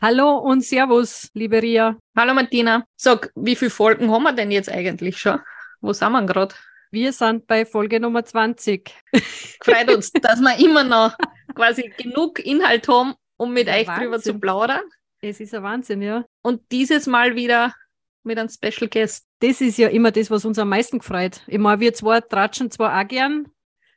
[0.00, 1.96] Hallo und Servus, liebe Ria.
[2.16, 2.84] Hallo Martina.
[2.94, 5.40] Sag, wie viele Folgen haben wir denn jetzt eigentlich schon?
[5.80, 6.54] Wo sind wir gerade?
[6.92, 8.94] Wir sind bei Folge Nummer 20.
[9.60, 11.16] Freut uns, dass wir immer noch
[11.52, 14.04] quasi genug Inhalt haben, um mit euch Wahnsinn.
[14.04, 14.82] drüber zu plaudern.
[15.20, 16.24] Es ist ein Wahnsinn, ja.
[16.42, 17.74] Und dieses Mal wieder
[18.22, 19.26] mit einem Special Guest.
[19.40, 21.42] Das ist ja immer das, was uns am meisten gefreut.
[21.48, 23.48] Ich meine, wir zwei tratschen zwar auch gern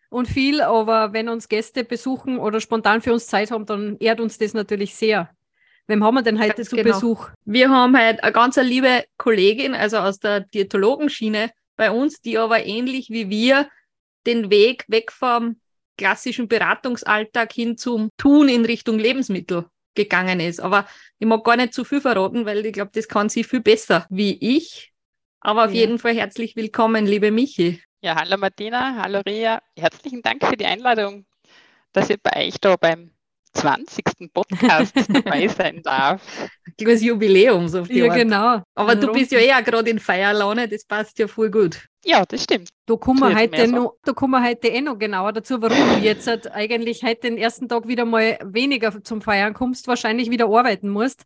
[0.09, 4.19] und viel, aber wenn uns Gäste besuchen oder spontan für uns Zeit haben, dann ehrt
[4.19, 5.29] uns das natürlich sehr.
[5.87, 6.93] Wem haben wir denn heute Ganz zu genau.
[6.93, 7.29] Besuch?
[7.45, 12.65] Wir haben heute eine ganz liebe Kollegin, also aus der Diätologenschiene bei uns, die aber
[12.65, 13.69] ähnlich wie wir
[14.25, 15.59] den Weg weg vom
[15.97, 20.59] klassischen Beratungsalltag hin zum Tun in Richtung Lebensmittel gegangen ist.
[20.59, 20.87] Aber
[21.19, 24.05] ich mag gar nicht zu viel verraten, weil ich glaube, das kann sie viel besser
[24.09, 24.93] wie ich.
[25.41, 25.81] Aber auf Ja.
[25.81, 27.81] jeden Fall herzlich willkommen, liebe Michi.
[28.01, 29.61] Ja, hallo Martina, hallo Ria.
[29.77, 31.25] Herzlichen Dank für die Einladung,
[31.91, 33.11] dass ich bei euch da beim
[33.53, 34.03] 20.
[34.33, 36.21] Podcast dabei sein darf.
[36.65, 38.15] Ein kleines Jubiläum, so auf die Ja, Art.
[38.15, 38.61] genau.
[38.75, 41.85] Aber Ein du bist ja eh auch gerade in Feierlaune, das passt ja voll gut.
[42.03, 42.69] Ja, das stimmt.
[42.87, 43.75] Da kommen wir heute so.
[43.75, 47.21] noch, da kommen wir heute eh noch genauer dazu, warum du jetzt halt eigentlich heute
[47.21, 51.23] den ersten Tag wieder mal weniger zum Feiern kommst, wahrscheinlich wieder arbeiten musst.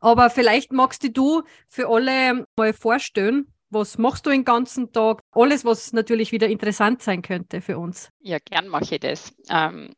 [0.00, 5.20] Aber vielleicht magst du du für alle mal vorstellen, was machst du den ganzen Tag?
[5.32, 8.08] Alles, was natürlich wieder interessant sein könnte für uns.
[8.20, 9.34] Ja, gern mache ich das.
[9.50, 9.90] Ähm,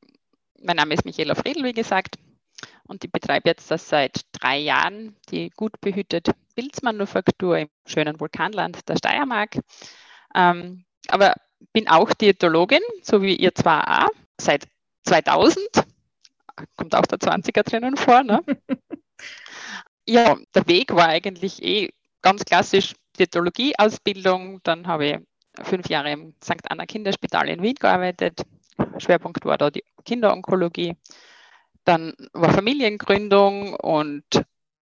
[0.67, 2.17] mein Name ist Michaela Friedl, wie gesagt,
[2.89, 8.89] und ich betreibe jetzt das seit drei Jahren die gut behütete Pilzmanufaktur im schönen Vulkanland
[8.89, 9.59] der Steiermark.
[10.35, 11.35] Ähm, aber
[11.73, 14.67] bin auch Diätologin, so wie ihr zwar auch, seit
[15.05, 15.59] 2000.
[16.77, 18.43] Kommt auch der 20er drinnen vor, ne?
[20.07, 21.91] ja, der Weg war eigentlich eh
[22.23, 24.61] ganz klassisch Diätologie-Ausbildung.
[24.63, 25.19] Dann habe ich
[25.65, 26.71] fünf Jahre im St.
[26.71, 28.43] Anna Kinderspital in Wien gearbeitet.
[28.99, 30.97] Schwerpunkt war da die Kinderonkologie.
[31.85, 34.25] Dann war Familiengründung und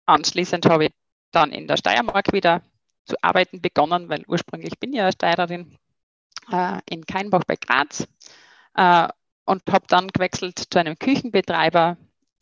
[0.06, 0.92] anschließend habe ich
[1.30, 2.62] dann in der Steiermark wieder
[3.04, 5.76] zu arbeiten begonnen, weil ursprünglich bin ich ja Steirerin
[6.50, 8.06] äh, in Keinbach bei Graz
[8.74, 9.08] äh,
[9.44, 11.96] und habe dann gewechselt zu einem Küchenbetreiber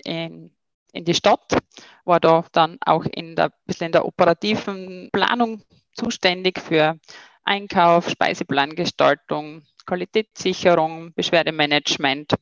[0.04, 0.50] in,
[0.92, 1.56] in die Stadt,
[2.04, 5.62] war da dann auch in der, bisschen in der operativen Planung
[5.92, 6.98] zuständig für
[7.48, 12.34] Einkauf, Speiseplangestaltung, Qualitätssicherung, Beschwerdemanagement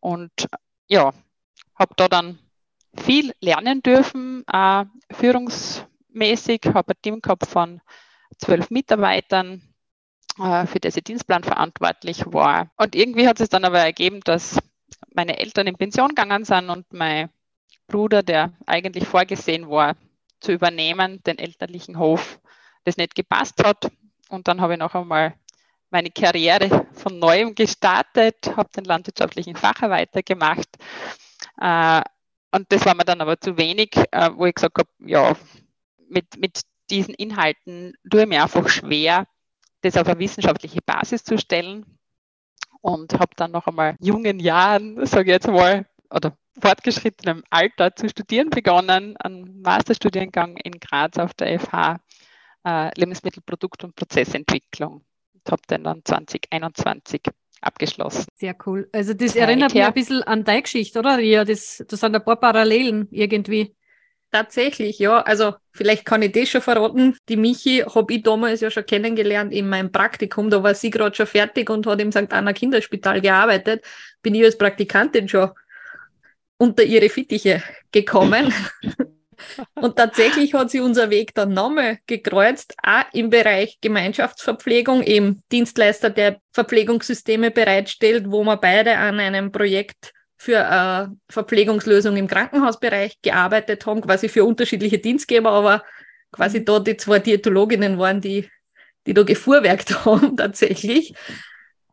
[0.00, 0.30] und
[0.86, 1.12] ja,
[1.74, 2.38] habe da dann
[2.96, 7.80] viel lernen dürfen, äh, führungsmäßig, habe ein Team gehabt von
[8.38, 9.62] zwölf Mitarbeitern,
[10.38, 12.70] äh, für das ich Dienstplan verantwortlich war.
[12.76, 14.58] Und irgendwie hat es dann aber ergeben, dass
[15.12, 17.30] meine Eltern in Pension gegangen sind und mein
[17.88, 19.96] Bruder, der eigentlich vorgesehen war,
[20.40, 22.38] zu übernehmen, den elterlichen Hof,
[22.84, 23.90] das nicht gepasst hat.
[24.28, 25.34] Und dann habe ich noch einmal
[25.90, 30.68] meine Karriere von neuem gestartet, habe den landwirtschaftlichen Facharbeiter gemacht.
[31.60, 32.02] Äh,
[32.52, 35.34] und das war mir dann aber zu wenig, äh, wo ich gesagt habe, ja,
[36.08, 39.26] mit, mit diesen Inhalten tue ich mir einfach schwer,
[39.82, 41.84] das auf eine wissenschaftliche Basis zu stellen.
[42.80, 48.08] Und habe dann noch einmal jungen Jahren, sage ich jetzt mal, oder fortgeschrittenem Alter zu
[48.08, 51.98] studieren begonnen, einen Masterstudiengang in Graz auf der FH,
[52.64, 55.04] äh, Lebensmittelprodukt- und Prozessentwicklung.
[55.34, 57.22] Und habe den dann 2021
[57.60, 58.26] abgeschlossen.
[58.34, 58.88] Sehr cool.
[58.92, 61.44] Also das erinnert mich ein bisschen an deine Geschichte, oder Ria?
[61.44, 63.74] Das, das sind ein paar Parallelen irgendwie.
[64.30, 65.22] Tatsächlich, ja.
[65.22, 67.16] Also vielleicht kann ich das schon verraten.
[67.30, 70.50] Die Michi habe ich damals ja schon kennengelernt in meinem Praktikum.
[70.50, 72.32] Da war sie gerade schon fertig und hat im St.
[72.32, 73.84] Anna Kinderspital gearbeitet.
[74.22, 75.50] Bin ich als Praktikantin schon
[76.58, 78.52] unter ihre Fittiche gekommen.
[79.74, 86.10] und tatsächlich hat sie unser Weg dann nochmal gekreuzt, auch im Bereich Gemeinschaftsverpflegung, eben Dienstleister,
[86.10, 93.84] der Verpflegungssysteme bereitstellt, wo wir beide an einem Projekt für äh, Verpflegungslösung im Krankenhausbereich gearbeitet
[93.86, 95.82] haben, quasi für unterschiedliche Dienstgeber, aber
[96.30, 98.48] quasi da die zwei Diätologinnen waren, die,
[99.06, 101.14] die da gefuhrwerkt haben tatsächlich.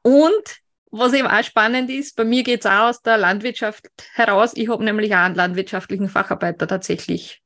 [0.04, 0.65] Und
[0.98, 4.54] was eben auch spannend ist, bei mir geht es auch aus der Landwirtschaft heraus.
[4.56, 7.42] Ich habe nämlich auch einen landwirtschaftlichen Facharbeiter tatsächlich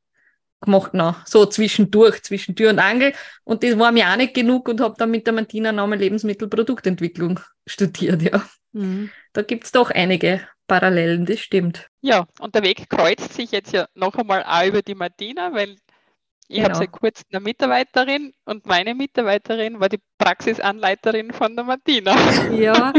[0.61, 3.13] gemacht noch, so zwischendurch, zwischen Tür und Angel.
[3.43, 7.39] Und das war mir auch nicht genug und habe dann mit der Martina nochmal Lebensmittelproduktentwicklung
[7.67, 8.43] studiert, ja.
[8.71, 9.09] Mhm.
[9.33, 11.87] Da gibt's doch einige Parallelen, das stimmt.
[12.01, 15.77] Ja, und der Weg kreuzt sich jetzt ja noch einmal auch über die Martina, weil
[16.51, 16.69] Ich genau.
[16.69, 22.15] habe seit kurzem eine Mitarbeiterin und meine Mitarbeiterin war die Praxisanleiterin von der Martina.
[22.59, 22.91] Ja,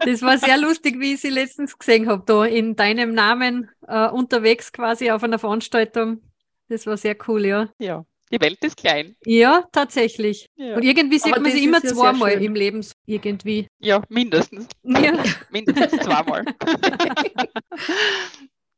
[0.00, 4.08] das war sehr lustig, wie ich sie letztens gesehen habe, da in deinem Namen äh,
[4.08, 6.20] unterwegs quasi auf einer Veranstaltung.
[6.68, 7.68] Das war sehr cool, ja.
[7.78, 9.14] Ja, die Welt ist klein.
[9.24, 10.48] Ja, tatsächlich.
[10.56, 10.74] Ja.
[10.74, 13.68] Und irgendwie sieht man sie immer ja zweimal im Leben, irgendwie.
[13.78, 14.66] Ja, mindestens.
[14.82, 15.12] Ja.
[15.50, 16.44] mindestens zweimal.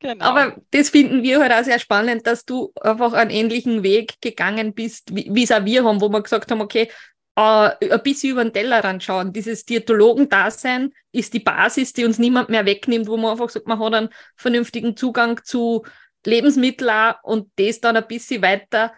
[0.00, 0.24] Genau.
[0.24, 4.72] Aber das finden wir halt auch sehr spannend, dass du einfach einen ähnlichen Weg gegangen
[4.72, 6.88] bist, wie es auch wir haben, wo wir gesagt haben, okay,
[7.36, 7.40] äh,
[7.90, 9.32] ein bisschen über den Tellerrand schauen.
[9.32, 13.78] Dieses Diätologen-Dasein ist die Basis, die uns niemand mehr wegnimmt, wo man einfach sagt, man
[13.80, 15.84] hat einen vernünftigen Zugang zu
[16.24, 18.92] Lebensmitteln und das dann ein bisschen weiter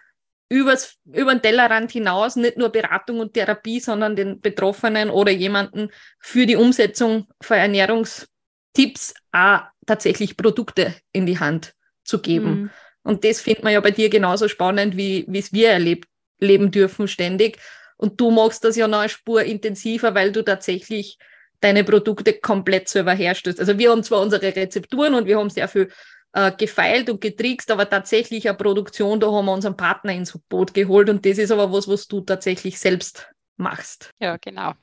[0.49, 5.89] übers, über den Tellerrand hinaus, nicht nur Beratung und Therapie, sondern den Betroffenen oder jemanden
[6.19, 11.73] für die Umsetzung von Ernährungstipps auch tatsächlich Produkte in die Hand
[12.03, 12.49] zu geben.
[12.49, 12.69] Mhm.
[13.03, 16.07] Und das findet man ja bei dir genauso spannend, wie es wir erlebt,
[16.39, 17.59] leben dürfen ständig.
[17.97, 21.17] Und du machst das ja noch eine Spur intensiver, weil du tatsächlich
[21.59, 23.59] deine Produkte komplett selber herstellst.
[23.59, 25.91] Also wir haben zwar unsere Rezepturen und wir haben sehr viel
[26.33, 30.73] äh, gefeilt und getrickst, aber tatsächlich eine Produktion, da haben wir unseren Partner ins Boot
[30.73, 34.09] geholt und das ist aber was, was du tatsächlich selbst machst.
[34.19, 34.73] Ja, genau.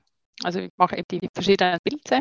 [0.44, 2.20] Also ich mache eben die verschiedenen Pilze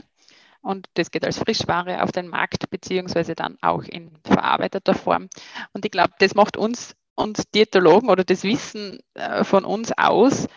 [0.61, 5.29] und das geht als Frischware auf den Markt, beziehungsweise dann auch in verarbeiteter Form.
[5.73, 10.47] Und ich glaube, das macht uns, uns Diätologen oder das Wissen äh, von uns aus.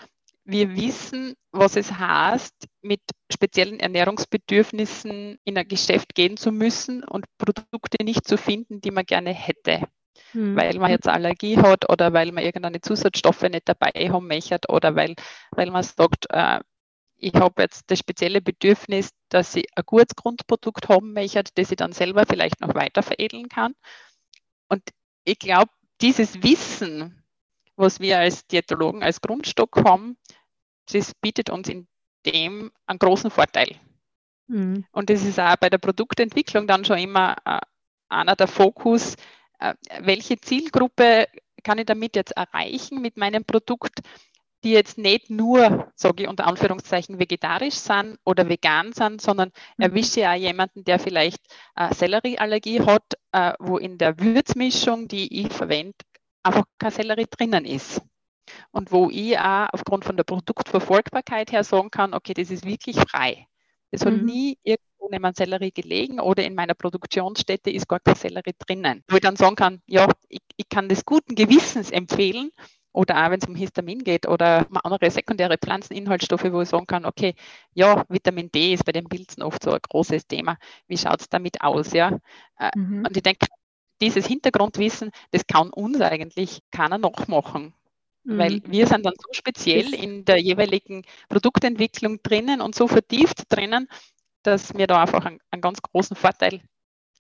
[0.44, 3.00] Wir wissen, was es heißt, mit
[3.31, 9.05] speziellen Ernährungsbedürfnissen in ein Geschäft gehen zu müssen und Produkte nicht zu finden, die man
[9.05, 9.87] gerne hätte.
[10.32, 10.56] Hm.
[10.56, 14.94] Weil man jetzt Allergie hat oder weil man irgendeine Zusatzstoffe nicht dabei haben möchte oder
[14.94, 15.14] weil,
[15.53, 16.61] weil man sagt, äh,
[17.20, 21.76] ich habe jetzt das spezielle Bedürfnis, dass ich ein gutes Grundprodukt haben möchte, das ich
[21.76, 23.75] dann selber vielleicht noch weiter veredeln kann.
[24.69, 24.82] Und
[25.25, 25.70] ich glaube,
[26.00, 27.22] dieses Wissen,
[27.76, 30.17] was wir als Diätologen als Grundstock haben,
[30.90, 31.87] das bietet uns in
[32.26, 33.76] dem einen großen Vorteil.
[34.49, 34.87] Mhm.
[34.93, 37.61] Und das ist auch bei der Produktentwicklung dann schon immer äh,
[38.08, 39.14] einer der Fokus,
[39.58, 41.26] äh, welche Zielgruppe
[41.62, 44.00] kann ich damit jetzt erreichen mit meinem Produkt,
[44.65, 49.85] die jetzt nicht nur, sage ich unter Anführungszeichen, vegetarisch sind oder vegan sind, sondern mhm.
[49.85, 51.41] erwische auch jemanden, der vielleicht
[51.77, 55.97] äh, Sellerieallergie hat, äh, wo in der Würzmischung, die ich verwende,
[56.43, 58.03] einfach kein Sellerie drinnen ist.
[58.73, 62.97] Und wo ich auch aufgrund von der Produktverfolgbarkeit her sagen kann, okay, das ist wirklich
[62.97, 63.47] frei.
[63.93, 64.25] Es hat mhm.
[64.25, 69.05] nie irgendwo neben Sellerie gelegen oder in meiner Produktionsstätte ist gar kein Sellerie drinnen.
[69.09, 72.51] Wo ich dann sagen kann, ja, ich, ich kann das guten Gewissens empfehlen,
[72.93, 77.05] oder auch wenn es um Histamin geht oder andere sekundäre Pflanzeninhaltsstoffe, wo ich sagen kann,
[77.05, 77.35] okay,
[77.73, 80.57] ja, Vitamin D ist bei den Pilzen oft so ein großes Thema.
[80.89, 81.93] Wie schaut es damit aus?
[81.93, 82.19] Ja?
[82.59, 83.05] Äh, mhm.
[83.07, 83.47] Und ich denke,
[84.01, 87.75] dieses Hintergrundwissen, das kann uns eigentlich keiner nachmachen.
[88.25, 88.39] Mhm.
[88.39, 93.89] Weil wir sind dann so speziell in der jeweiligen Produktentwicklung drinnen und so vertieft drinnen,
[94.43, 96.61] dass wir da einfach einen, einen ganz großen Vorteil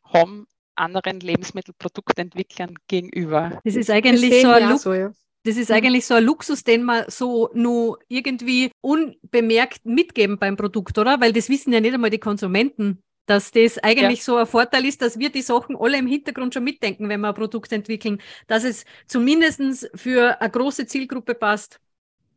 [0.04, 3.60] haben anderen Lebensmittelproduktentwicklern gegenüber.
[3.64, 5.12] Das ist eigentlich so ein, so, ja.
[5.44, 5.76] Das ist mhm.
[5.76, 11.20] eigentlich so ein Luxus, den man so nur irgendwie unbemerkt mitgeben beim Produkt, oder?
[11.20, 14.24] Weil das wissen ja nicht einmal die Konsumenten, dass das eigentlich ja.
[14.24, 17.28] so ein Vorteil ist, dass wir die Sachen alle im Hintergrund schon mitdenken, wenn wir
[17.28, 21.80] ein Produkt entwickeln, dass es zumindest für eine große Zielgruppe passt.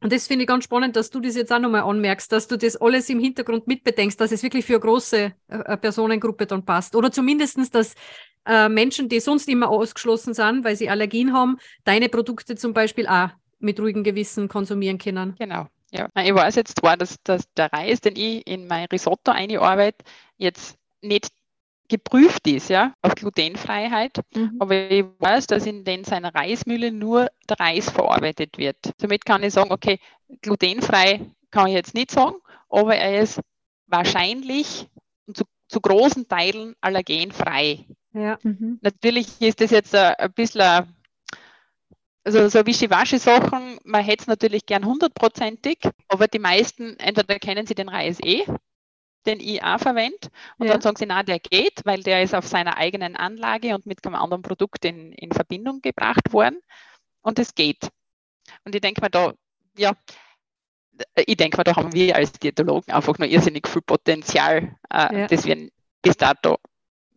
[0.01, 2.57] Und das finde ich ganz spannend, dass du das jetzt auch nochmal anmerkst, dass du
[2.57, 6.95] das alles im Hintergrund mitbedenkst, dass es wirklich für eine große äh, Personengruppe dann passt.
[6.95, 7.95] Oder zumindestens, dass
[8.45, 13.07] äh, Menschen, die sonst immer ausgeschlossen sind, weil sie Allergien haben, deine Produkte zum Beispiel
[13.07, 15.35] auch mit ruhigem Gewissen konsumieren können.
[15.37, 15.67] Genau.
[15.91, 20.03] Ja, ich weiß jetzt zwar, dass, dass der Reis, den ich in mein Risotto einarbeite,
[20.37, 21.27] jetzt nicht
[21.87, 24.19] geprüft ist, ja, auf Glutenfreiheit.
[24.35, 24.55] Mhm.
[24.59, 28.77] Aber ich weiß, dass in den seiner Reismühle nur der Reis verarbeitet wird.
[28.99, 29.99] Somit kann ich sagen, okay,
[30.41, 31.21] glutenfrei
[31.51, 32.37] kann ich jetzt nicht sagen,
[32.69, 33.39] aber er ist
[33.85, 34.87] wahrscheinlich
[35.31, 37.85] zu, zu großen Teilen allergenfrei.
[38.13, 38.37] Ja.
[38.43, 38.79] Mhm.
[38.81, 40.95] Natürlich ist das jetzt ein, ein bisschen,
[42.23, 47.75] also so Wischiwaschi-Sachen, man hätte es natürlich gern hundertprozentig, aber die meisten, entweder kennen sie
[47.75, 48.45] den Reis eh,
[49.25, 50.73] den ich auch verwende, und ja.
[50.73, 54.05] dann sagen sie, na, der geht, weil der ist auf seiner eigenen Anlage und mit
[54.05, 56.59] einem anderen Produkt in, in Verbindung gebracht worden
[57.21, 57.89] und es geht.
[58.65, 59.33] Und ich denke mir da,
[59.77, 59.93] ja,
[61.15, 65.27] ich denke mal, da haben wir als Diätologen einfach noch irrsinnig viel Potenzial, äh, ja.
[65.27, 65.69] das wir
[66.01, 66.57] bis dato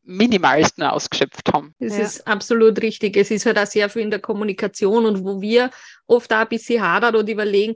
[0.06, 1.74] minimalsten ausgeschöpft haben.
[1.78, 2.04] Das ja.
[2.04, 3.16] ist absolut richtig.
[3.16, 5.70] Es ist halt auch sehr viel in der Kommunikation und wo wir
[6.06, 7.74] oft auch ein bisschen hadern und überlegen,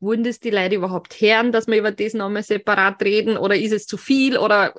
[0.00, 3.72] wollen das die Leute überhaupt hören, dass wir über das nochmal separat reden oder ist
[3.72, 4.74] es zu viel oder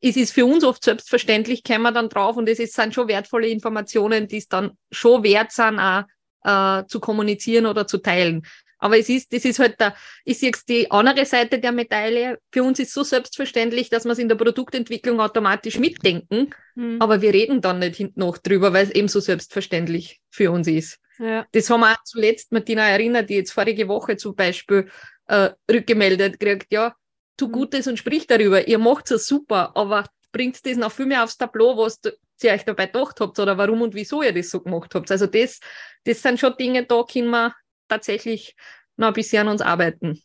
[0.00, 3.48] ist es für uns oft selbstverständlich, kämen wir dann drauf und es sind schon wertvolle
[3.48, 6.04] Informationen, die es dann schon wert sind, auch
[6.44, 8.42] äh, zu kommunizieren oder zu teilen.
[8.80, 9.94] Aber es ist, das ist halt da,
[10.24, 12.38] ich sehe die andere Seite der Medaille.
[12.52, 16.96] Für uns ist so selbstverständlich, dass wir es in der Produktentwicklung automatisch mitdenken, mhm.
[17.00, 20.66] aber wir reden dann nicht hinten noch drüber, weil es eben so selbstverständlich für uns
[20.66, 20.98] ist.
[21.18, 21.46] Ja.
[21.52, 24.88] Das haben wir auch zuletzt Martina erinnert, die jetzt vorige Woche zum Beispiel
[25.26, 26.94] äh, rückgemeldet kriegt, ja,
[27.36, 27.52] tu mhm.
[27.52, 28.66] Gutes und sprich darüber.
[28.66, 32.00] Ihr macht es super, aber bringt das noch viel mehr aufs Tableau, was
[32.42, 35.10] ihr euch dabei gedacht habt oder warum und wieso ihr das so gemacht habt.
[35.10, 35.60] Also das,
[36.04, 37.54] das sind schon Dinge, da können wir
[37.90, 38.56] tatsächlich
[38.96, 40.22] noch ein bisschen an uns arbeiten.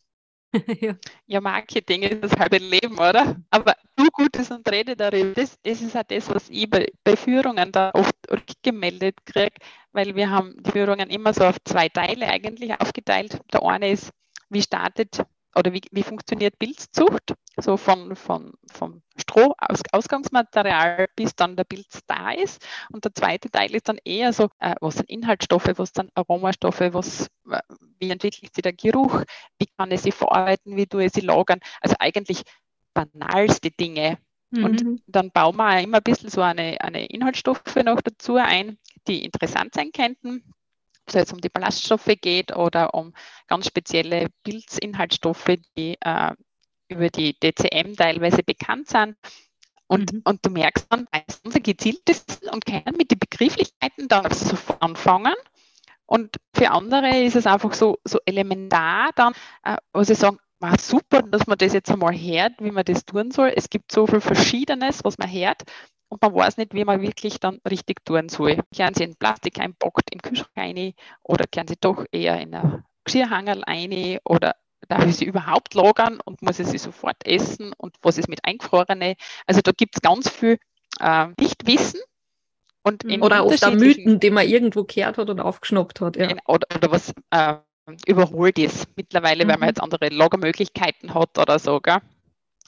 [1.26, 1.40] ja.
[1.40, 3.36] Marketing ist das halbe Leben, oder?
[3.50, 7.16] Aber du Gutes und rede darüber, das, das ist auch das, was ich bei, bei
[7.16, 8.14] Führungen da oft
[8.62, 9.56] gemeldet kriege,
[9.92, 13.38] weil wir haben die Führungen immer so auf zwei Teile eigentlich aufgeteilt.
[13.52, 14.10] Der eine ist,
[14.48, 15.22] wie startet
[15.54, 17.34] oder wie, wie funktioniert Pilzzucht?
[17.56, 22.64] So von, von, vom Stroh, aus, Ausgangsmaterial, bis dann der Pilz da ist.
[22.92, 26.92] Und der zweite Teil ist dann eher so, äh, was sind Inhaltsstoffe, was sind Aromastoffe,
[26.92, 27.60] was, äh,
[27.98, 29.22] wie entwickelt sich der Geruch,
[29.58, 31.60] wie kann ich sie verarbeiten, wie tue ich sie lagern.
[31.80, 32.42] Also eigentlich
[32.92, 34.18] banalste Dinge.
[34.50, 34.64] Mhm.
[34.64, 39.24] Und dann bauen wir immer ein bisschen so eine, eine Inhaltsstoffe noch dazu ein, die
[39.24, 40.44] interessant sein könnten
[41.06, 43.14] ob es jetzt um die Ballaststoffe geht oder um
[43.46, 46.32] ganz spezielle Pilzinhaltsstoffe, die äh,
[46.88, 49.16] über die DCM teilweise bekannt sind.
[49.88, 50.22] Und, mhm.
[50.24, 55.34] und du merkst dann meistens ein gezieltes und können mit den Begrifflichkeiten dann sofort anfangen.
[56.06, 59.32] Und für andere ist es einfach so, so elementar dann,
[59.64, 63.04] äh, wo sie sagen, war super, dass man das jetzt einmal hört, wie man das
[63.04, 63.52] tun soll.
[63.54, 65.64] Es gibt so viel Verschiedenes, was man hört
[66.08, 68.62] und man weiß nicht, wie man wirklich dann richtig tun soll.
[68.74, 72.54] Kehren Sie in Plastik einpackt, in den Kühlschrank rein oder kehren Sie doch eher in
[72.54, 74.56] ein Geschirrhangerl rein oder
[74.88, 78.44] darf ich sie überhaupt lagern und muss ich sie sofort essen und was ist mit
[78.44, 79.16] eingefrorene?
[79.46, 80.58] Also da gibt es ganz viel
[81.00, 82.00] äh, Nichtwissen.
[82.82, 86.16] Und oder auch da Mythen, die man irgendwo gehört hat und aufgeschnappt hat.
[86.16, 86.36] Ja.
[86.46, 87.56] Oder, oder was äh,
[88.06, 89.48] überholt ist mittlerweile, mhm.
[89.48, 89.70] weil man mhm.
[89.70, 91.80] jetzt andere Lagermöglichkeiten hat oder so.
[91.80, 91.98] Gell?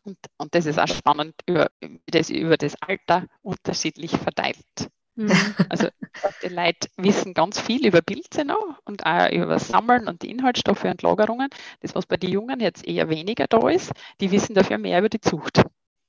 [0.04, 4.56] Und, und das ist auch spannend, über, wie das über das Alter unterschiedlich verteilt.
[5.18, 5.30] Mhm.
[5.68, 5.88] Also
[6.42, 10.30] die Leute wissen ganz viel über Pilze noch und auch über das Sammeln und die
[10.30, 11.48] Inhaltsstoffe und Lagerungen.
[11.80, 15.08] Das, was bei den Jungen jetzt eher weniger da ist, die wissen dafür mehr über
[15.08, 15.62] die Zucht.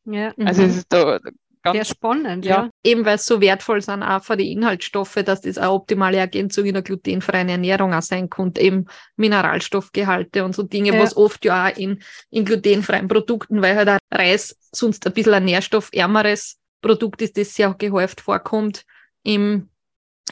[0.05, 0.33] Ja.
[0.37, 1.19] Also es ist da
[1.61, 2.63] Ganz, Sehr spannend, ja.
[2.63, 2.69] ja.
[2.85, 6.63] Eben weil es so wertvoll sind, auch für die Inhaltsstoffe, dass das eine optimale Ergänzung
[6.63, 8.85] in der glutenfreien Ernährung auch sein könnte, eben
[9.17, 11.01] Mineralstoffgehalte und so Dinge, ja.
[11.01, 15.33] was oft ja auch in, in glutenfreien Produkten, weil halt auch Reis sonst ein bisschen
[15.33, 18.85] ein nährstoffärmeres Produkt ist, das sehr gehäuft vorkommt
[19.23, 19.69] im,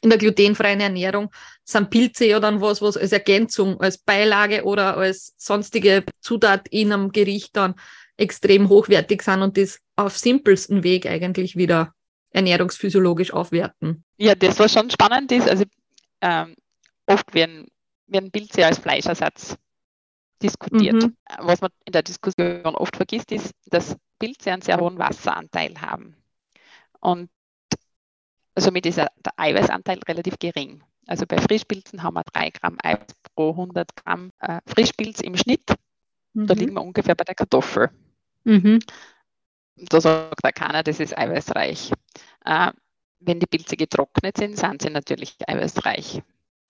[0.02, 1.32] in der glutenfreien Ernährung,
[1.64, 6.92] sind Pilze ja dann was, was als Ergänzung, als Beilage oder als sonstige Zutat in
[6.94, 7.76] einem Gericht dann
[8.18, 11.94] extrem hochwertig sind und das auf simpelsten Weg eigentlich wieder
[12.32, 14.04] ernährungsphysiologisch aufwerten.
[14.18, 15.64] Ja, das was schon spannend ist, also
[16.22, 16.56] ähm,
[17.06, 17.68] oft werden,
[18.08, 19.58] werden Pilze als Fleischersatz
[20.42, 20.96] diskutiert.
[20.96, 21.16] Mhm.
[21.40, 26.16] Was man in der Diskussion oft vergisst, ist, dass Pilze einen sehr hohen Wasseranteil haben.
[27.00, 27.30] Und
[28.58, 30.84] somit ist der Eiweißanteil relativ gering.
[31.06, 35.74] Also bei Frischpilzen haben wir 3 Gramm Eiweiß pro 100 Gramm äh, Frischpilz im Schnitt.
[36.34, 36.48] Mhm.
[36.48, 37.90] Da liegen wir ungefähr bei der Kartoffel.
[38.44, 38.80] Mhm.
[39.76, 41.92] Da sagt auch keiner, das ist eiweißreich.
[42.46, 42.72] Äh,
[43.20, 46.22] wenn die Pilze getrocknet sind, sind sie natürlich eiweißreich.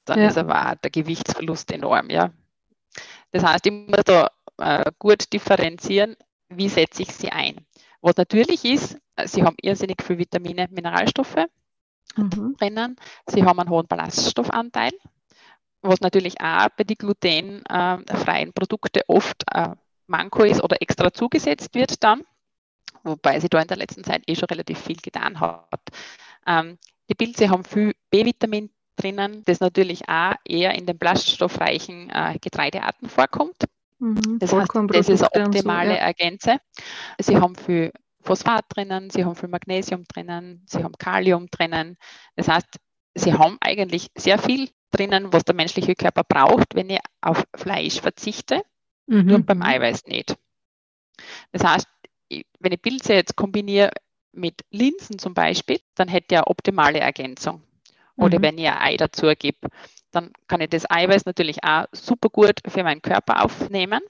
[0.06, 0.28] Dann ja.
[0.28, 2.10] ist aber auch der Gewichtsverlust enorm.
[2.10, 2.32] Ja.
[3.32, 6.16] Das heißt, ich muss da äh, gut differenzieren,
[6.50, 7.66] wie setze ich sie ein.
[8.02, 11.48] Was natürlich ist, sie haben irrsinnig viel Vitamine, Mineralstoffe
[12.18, 12.56] mhm.
[12.58, 12.96] drinnen.
[13.28, 14.92] Sie haben einen hohen Ballaststoffanteil,
[15.82, 19.70] was natürlich auch bei den glutenfreien Produkten oft äh,
[20.08, 22.24] Manko ist oder extra zugesetzt wird dann,
[23.04, 25.82] wobei sie da in der letzten Zeit eh schon relativ viel getan hat.
[26.46, 26.78] Ähm,
[27.10, 33.10] die Pilze haben viel B-Vitamin drinnen, das natürlich auch eher in den ballaststoffreichen äh, Getreidearten
[33.10, 33.66] vorkommt.
[34.00, 36.02] Mhm, das heißt, das ist eine optimale so, ja.
[36.02, 36.58] Ergänze.
[37.20, 41.98] Sie haben viel Phosphat drinnen, sie haben viel Magnesium drinnen, sie haben Kalium drinnen.
[42.36, 42.68] Das heißt,
[43.16, 48.02] sie haben eigentlich sehr viel drinnen, was der menschliche Körper braucht, wenn ich auf Fleisch
[48.02, 48.64] verzichte
[49.08, 49.26] mhm.
[49.26, 50.38] nur beim Eiweiß nicht.
[51.52, 51.88] Das heißt,
[52.60, 53.92] wenn ich Pilze jetzt kombiniere
[54.34, 57.64] mit Linsen zum Beispiel, dann hätte ich eine optimale Ergänzung.
[58.16, 58.44] Oder mhm.
[58.44, 59.70] wenn ich ein Ei dazu gebe,
[60.12, 64.02] dann kann ich das Eiweiß natürlich auch super gut für meinen Körper aufnehmen.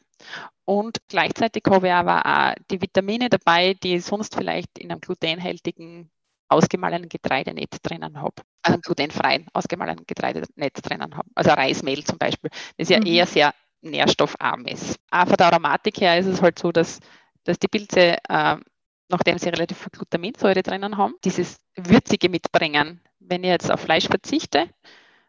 [0.66, 5.02] Und gleichzeitig habe ich aber auch die Vitamine dabei, die ich sonst vielleicht in einem
[5.02, 6.12] glutenhaltigen
[6.50, 8.36] ausgemahlenen Getreide nicht drinnen habe.
[8.62, 11.30] Also glutenfreien ausgemahlenen Getreide nicht drinnen habe.
[11.36, 12.50] Also Reismehl zum Beispiel.
[12.50, 13.06] Das ist ja mhm.
[13.06, 15.00] eher sehr nährstoffarm ist.
[15.10, 17.00] Aber von der Aromatik her ist es halt so, dass,
[17.44, 18.58] dass die Pilze, äh,
[19.10, 23.02] nachdem sie relativ viel Glutaminsäure drinnen haben, dieses Würzige mitbringen.
[23.20, 24.70] Wenn ich jetzt auf Fleisch verzichte,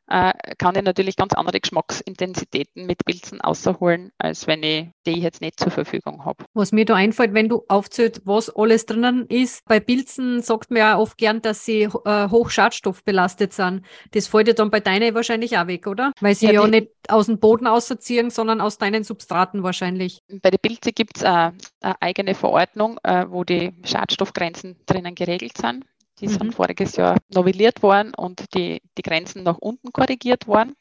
[0.08, 5.40] äh, kann ich natürlich ganz andere Geschmacksintensitäten mit Pilzen außerholen, als wenn ich die jetzt
[5.40, 6.44] nicht zur Verfügung habe.
[6.54, 10.78] Was mir da einfällt, wenn du aufzählst, was alles drinnen ist, bei Pilzen sagt man
[10.78, 13.84] ja oft gern, dass sie äh, hochschadstoffbelastet sind.
[14.12, 16.12] Das fällt ja dann bei deinen wahrscheinlich auch weg, oder?
[16.20, 20.20] Weil sie ja, ja nicht aus dem Boden ausziehen, sondern aus deinen Substraten wahrscheinlich.
[20.42, 25.56] Bei den Pilzen gibt es eine, eine eigene Verordnung, äh, wo die Schadstoffgrenzen drinnen geregelt
[25.56, 25.84] sind.
[26.20, 26.32] Die mhm.
[26.32, 30.74] sind voriges Jahr novelliert worden und die, die Grenzen nach unten korrigiert worden.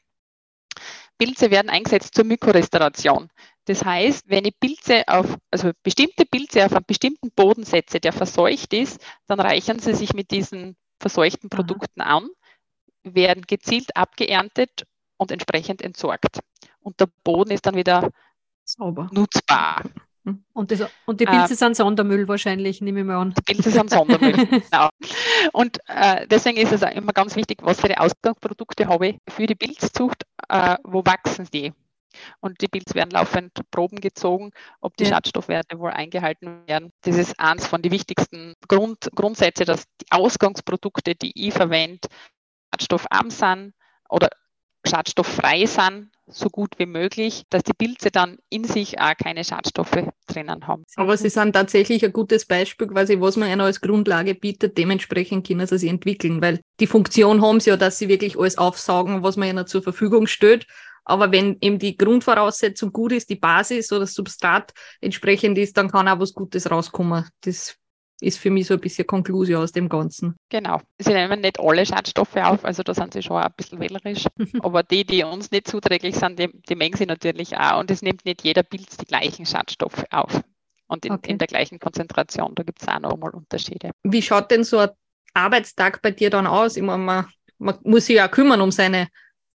[1.18, 3.28] Pilze werden eingesetzt zur Mykorestauration.
[3.64, 8.12] Das heißt, wenn ich Pilze auf, also bestimmte Pilze auf einen bestimmten Boden setze, der
[8.12, 12.18] verseucht ist, dann reichern sie sich mit diesen verseuchten Produkten Aha.
[12.18, 12.28] an,
[13.02, 16.40] werden gezielt abgeerntet und entsprechend entsorgt.
[16.80, 18.10] Und der Boden ist dann wieder
[18.64, 19.10] Sauber.
[19.12, 19.82] nutzbar.
[20.52, 23.34] Und, das, und die Pilze äh, sind Sondermüll wahrscheinlich, nehme ich mal an.
[23.34, 24.32] Die Pilze sind Sondermüll,
[24.70, 24.88] genau.
[25.52, 29.18] Und äh, deswegen ist es auch immer ganz wichtig, was für die Ausgangsprodukte habe ich
[29.28, 31.72] für die Pilzzucht, äh, wo wachsen die?
[32.40, 35.10] Und die Pilze werden laufend Proben gezogen, ob die ja.
[35.10, 36.90] Schadstoffwerte wohl eingehalten werden.
[37.02, 42.08] Das ist eines von den wichtigsten Grund, Grundsätze, dass die Ausgangsprodukte, die ich verwende,
[42.72, 43.74] schadstoffarm sind
[44.08, 44.28] oder
[44.88, 49.96] schadstofffrei sind, so gut wie möglich, dass die Pilze dann in sich auch keine Schadstoffe
[50.26, 50.84] drinnen haben.
[50.96, 55.46] Aber sie sind tatsächlich ein gutes Beispiel, quasi, was man einer als Grundlage bietet, dementsprechend
[55.46, 59.22] können sie sich entwickeln, weil die Funktion haben sie ja, dass sie wirklich alles aufsaugen,
[59.22, 60.66] was man ihnen zur Verfügung stellt.
[61.04, 65.90] Aber wenn eben die Grundvoraussetzung gut ist, die Basis oder das Substrat entsprechend ist, dann
[65.90, 67.24] kann auch was Gutes rauskommen.
[67.40, 67.76] Das
[68.20, 70.36] ist für mich so ein bisschen Konklusion aus dem Ganzen.
[70.48, 70.80] Genau.
[70.98, 74.24] Sie nehmen nicht alle Schadstoffe auf, also da sind sie schon ein bisschen wählerisch.
[74.60, 77.80] Aber die, die uns nicht zuträglich sind, die, die mengen sie natürlich auch.
[77.80, 80.42] Und es nimmt nicht jeder Pilz die gleichen Schadstoffe auf.
[80.88, 81.30] Und in, okay.
[81.30, 83.90] in der gleichen Konzentration, da gibt es auch nochmal Unterschiede.
[84.02, 84.90] Wie schaut denn so ein
[85.34, 86.76] Arbeitstag bei dir dann aus?
[86.76, 87.26] Ich meine, man,
[87.58, 89.08] man muss sich ja kümmern um seine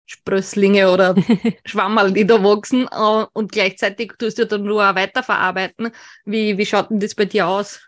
[0.06, 1.14] Sprösslinge oder
[1.64, 2.88] Schwammerl, die da wachsen.
[2.90, 5.92] Äh, und gleichzeitig tust du dann nur weiterverarbeiten.
[6.24, 7.80] Wie, wie schaut denn das bei dir aus?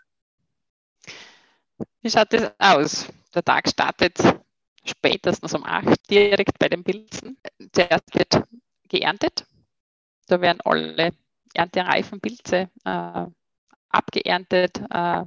[2.03, 3.07] Wie schaut das aus?
[3.33, 4.17] Der Tag startet
[4.83, 7.37] spätestens um 8 direkt bei den Pilzen.
[7.71, 8.43] Zuerst wird
[8.89, 9.45] geerntet.
[10.27, 11.11] Da werden alle
[11.53, 13.25] erntereifen Pilze äh,
[13.87, 15.23] abgeerntet äh,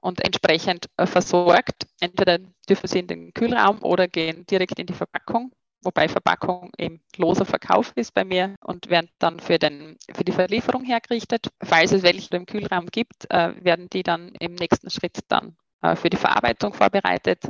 [0.00, 1.86] und entsprechend äh, versorgt.
[2.00, 5.52] Entweder dürfen sie in den Kühlraum oder gehen direkt in die Verpackung,
[5.82, 10.32] wobei Verpackung eben loser Verkauf ist bei mir und werden dann für, den, für die
[10.32, 11.48] Verlieferung hergerichtet.
[11.62, 15.54] Falls es welche im Kühlraum gibt, äh, werden die dann im nächsten Schritt dann
[15.96, 17.48] für die Verarbeitung vorbereitet.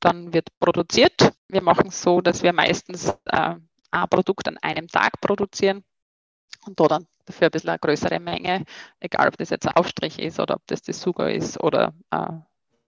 [0.00, 1.32] Dann wird produziert.
[1.48, 3.54] Wir machen es so, dass wir meistens äh,
[3.90, 5.84] ein Produkt an einem Tag produzieren
[6.66, 8.64] und da dann dafür ein bisschen eine größere Menge,
[9.00, 12.32] egal ob das jetzt ein Aufstrich ist oder ob das das Sugar ist oder äh,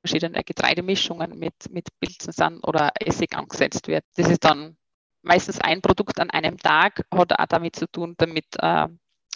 [0.00, 4.04] verschiedene Getreidemischungen mit, mit Pilzen sind oder Essig angesetzt wird.
[4.16, 4.76] Das ist dann
[5.22, 8.88] meistens ein Produkt an einem Tag, hat auch damit zu tun, damit äh,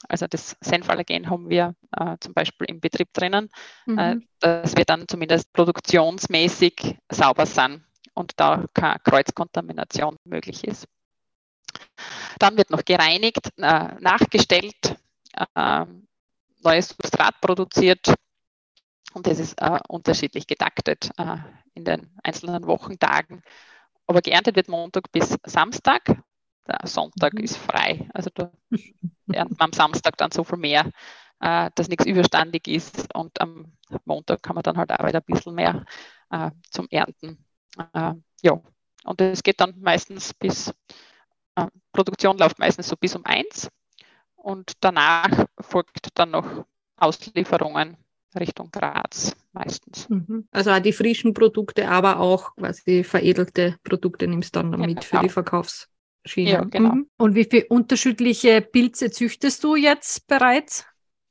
[0.09, 3.51] also das Senfallergen haben wir äh, zum Beispiel im Betrieb drinnen,
[3.87, 3.99] äh, mhm.
[3.99, 7.85] äh, dass wir dann zumindest produktionsmäßig sauber sind
[8.15, 10.87] und da keine Kreuzkontamination möglich ist.
[12.39, 14.97] Dann wird noch gereinigt, äh, nachgestellt,
[15.55, 15.87] äh,
[16.63, 18.15] neues Substrat produziert
[19.15, 21.11] und das ist äh, unterschiedlich getaktet
[21.75, 23.43] in den einzelnen Wochentagen.
[24.07, 26.23] Aber geerntet wird Montag bis Samstag
[26.67, 27.45] der Sonntag mhm.
[27.45, 28.09] ist frei.
[28.15, 28.53] Also da
[29.33, 30.91] lernt man am Samstag dann so viel mehr,
[31.41, 33.15] äh, dass nichts überstandig ist.
[33.15, 33.73] Und am
[34.05, 35.85] Montag kann man dann halt auch wieder ein bisschen mehr
[36.31, 37.45] äh, zum Ernten.
[37.93, 38.61] Äh, ja,
[39.05, 40.73] und es geht dann meistens bis,
[41.57, 43.69] äh, Produktion läuft meistens so bis um eins.
[44.37, 46.65] Und danach folgt dann noch
[46.97, 47.97] Auslieferungen
[48.39, 50.09] Richtung Graz meistens.
[50.09, 50.49] Mhm.
[50.51, 55.03] Also auch die frischen Produkte, aber auch quasi veredelte Produkte nimmst du dann mit genau.
[55.03, 55.89] für die Verkaufs.
[56.25, 56.51] Schiene.
[56.51, 56.95] Ja, genau.
[56.95, 57.11] Mhm.
[57.17, 60.87] Und wie viele unterschiedliche Pilze züchtest du jetzt bereits?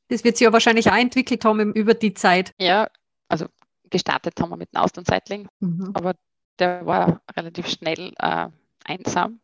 [0.10, 2.54] Das wird sich ja wahrscheinlich auch entwickelt haben über die Zeit.
[2.60, 2.90] Ja,
[3.30, 3.46] also
[3.90, 5.92] gestartet haben wir mit einem Austernseitling, mhm.
[5.94, 6.16] aber
[6.60, 8.48] der war relativ schnell äh,
[8.84, 9.40] einsam.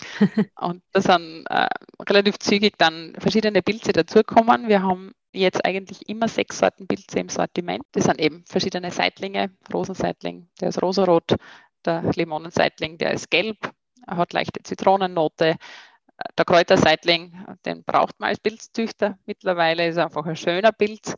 [0.60, 1.68] und da sind äh,
[2.08, 4.68] relativ zügig dann verschiedene Pilze dazugekommen.
[4.68, 7.84] Wir haben jetzt eigentlich immer sechs Sorten Pilze im Sortiment.
[7.92, 9.50] Das sind eben verschiedene Seitlinge.
[9.72, 11.36] Rosenseitling, der ist rosarot,
[11.84, 13.72] der Limonenseitling, der ist gelb,
[14.08, 15.56] hat leichte Zitronennote.
[16.36, 21.14] Der Kräuterseitling, den braucht man als Pilzzüchter mittlerweile, ist einfach ein schöner Pilz.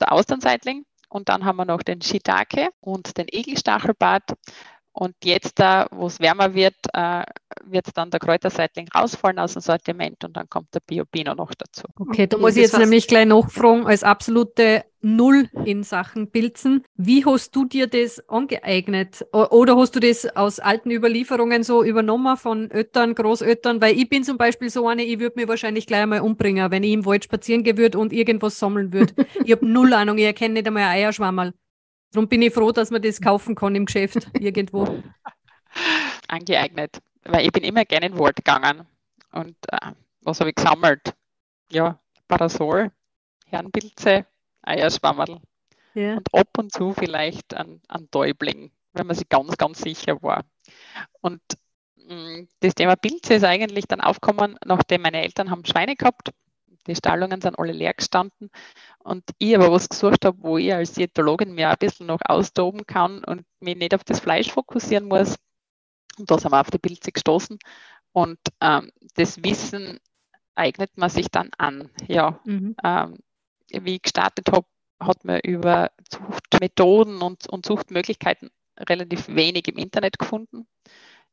[0.00, 4.32] Der Austernseitling und dann haben wir noch den Shiitake und den Egelstachelbart.
[4.92, 7.24] Und jetzt, da, wo es wärmer wird, äh,
[7.64, 11.82] wird dann der Kräuterseitling rausfallen aus dem Sortiment und dann kommt der Biobino noch dazu.
[11.98, 16.84] Okay, da muss ich jetzt nämlich gleich nachfragen, als absolute null in Sachen Pilzen.
[16.96, 19.24] Wie hast du dir das angeeignet?
[19.32, 23.80] Oder hast du das aus alten Überlieferungen so übernommen von Öttern, Großöttern?
[23.80, 26.82] Weil ich bin zum Beispiel so eine, ich würde mir wahrscheinlich gleich einmal umbringen, wenn
[26.82, 29.14] ich im Wald spazieren gehen würde und irgendwas sammeln würde.
[29.44, 31.52] ich habe null Ahnung, ich erkenne nicht einmal ein Eierschwammerl.
[32.12, 35.02] Darum bin ich froh, dass man das kaufen kann im Geschäft irgendwo.
[36.28, 38.86] Angeeignet, weil ich bin immer gerne in den Wald gegangen.
[39.32, 39.90] Und äh,
[40.22, 41.14] was habe ich gesammelt?
[41.70, 42.92] Ja, Parasol,
[43.46, 44.26] Herrenpilze,
[44.64, 45.40] Eierschwammerl
[45.94, 46.16] ja.
[46.16, 50.44] und ab und zu vielleicht ein, ein Däubling, wenn man sich ganz, ganz sicher war.
[51.20, 51.40] Und
[51.96, 56.32] mh, mm, das Thema Pilze ist eigentlich dann aufgekommen, nachdem meine Eltern haben Schweine gehabt
[56.86, 58.50] die Stallungen sind alle leer gestanden
[58.98, 62.86] und ich aber was gesucht habe, wo ich als Diätologin mir ein bisschen noch austoben
[62.86, 65.36] kann und mich nicht auf das Fleisch fokussieren muss.
[66.18, 67.58] Und da sind wir auf die Pilze gestoßen.
[68.12, 69.98] Und ähm, das Wissen
[70.54, 71.90] eignet man sich dann an.
[72.06, 72.76] Ja, mhm.
[72.84, 73.18] ähm,
[73.82, 74.66] wie ich gestartet habe,
[75.00, 80.66] hat man über Zuchtmethoden und, und Zuchtmöglichkeiten relativ wenig im Internet gefunden.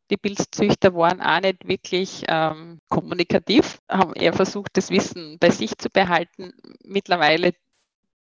[0.10, 5.78] Die Pilzzüchter waren auch nicht wirklich ähm, kommunikativ, haben eher versucht, das Wissen bei sich
[5.78, 6.54] zu behalten.
[6.84, 7.54] Mittlerweile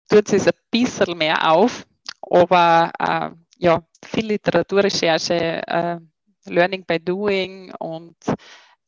[0.09, 1.85] tut es ein bisschen mehr auf,
[2.21, 5.99] aber äh, ja, viel Literaturrecherche, äh,
[6.45, 8.17] Learning by Doing und,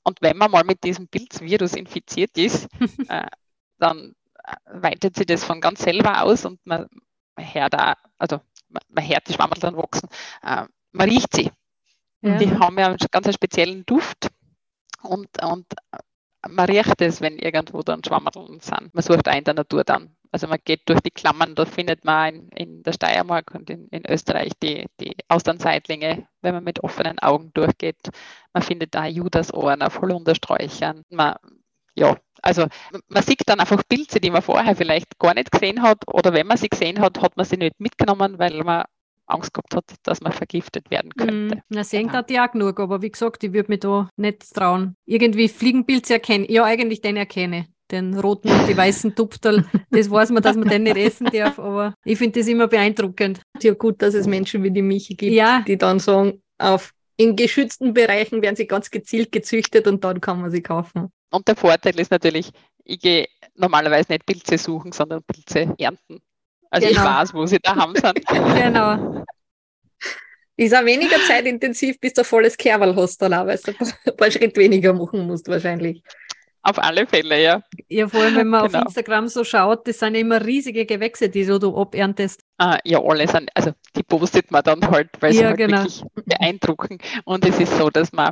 [0.03, 2.67] und wenn man mal mit diesem Pilzvirus infiziert ist,
[3.09, 3.27] äh,
[3.77, 4.15] dann
[4.65, 6.87] weitet sich das von ganz selber aus und man,
[7.35, 10.09] man hört auch, also man, man hört die Schwammerl dann wachsen,
[10.43, 11.51] äh, man riecht sie.
[12.21, 12.37] Ja.
[12.37, 14.29] Die haben ja einen ganz speziellen Duft
[15.01, 15.65] und, und
[16.47, 18.93] man riecht es, wenn irgendwo dann Schwammerln sind.
[18.93, 20.15] Man sucht in der Natur dann.
[20.31, 23.87] Also man geht durch die Klammern, da findet man in, in der Steiermark und in,
[23.87, 28.09] in Österreich die, die Austernseitlinge, wenn man mit offenen Augen durchgeht.
[28.53, 31.03] Man findet da Judasohren auf Holundersträuchern.
[31.09, 31.35] Man,
[31.99, 32.65] ja, also
[33.09, 36.47] man sieht dann einfach Pilze, die man vorher vielleicht gar nicht gesehen hat oder wenn
[36.47, 38.85] man sie gesehen hat, hat man sie nicht mitgenommen, weil man
[39.25, 41.57] Angst gehabt hat, dass man vergiftet werden könnte.
[41.57, 42.23] Mm, na, sehen genau.
[42.23, 44.95] die auch genug, aber wie gesagt, ich würde mich da nicht trauen.
[45.05, 47.67] Irgendwie Fliegenpilze erkennen, ja, eigentlich den erkenne.
[47.91, 51.57] Den roten und die weißen Tupferl, das weiß man, dass man den nicht essen darf,
[51.57, 53.41] aber ich finde das immer beeindruckend.
[53.61, 55.63] Ja, gut, dass es Menschen wie die Michi gibt, ja.
[55.67, 60.39] die dann sagen, auf in geschützten Bereichen werden sie ganz gezielt gezüchtet und dann kann
[60.39, 61.09] man sie kaufen.
[61.31, 62.51] Und der Vorteil ist natürlich,
[62.83, 66.21] ich gehe normalerweise nicht Pilze suchen, sondern Pilze ernten.
[66.69, 67.01] Also genau.
[67.01, 68.25] ich weiß, wo sie daheim sind.
[68.27, 69.23] genau.
[70.55, 74.17] Ist auch weniger zeitintensiv, bis du ein volles Kerl hast, dann auch, weil du ein
[74.17, 76.03] paar Schritte weniger machen musst wahrscheinlich.
[76.61, 77.63] Auf alle Fälle, ja.
[77.87, 78.79] Ja, vor allem, wenn man genau.
[78.79, 82.43] auf Instagram so schaut, das sind immer riesige Gewächse, die so du aberntest.
[82.57, 85.77] Ah, ja, alle sind, also die postet man dann halt, weil sie ja, halt genau.
[85.77, 86.97] wirklich beeindrucken.
[87.23, 88.31] Und es ist so, dass man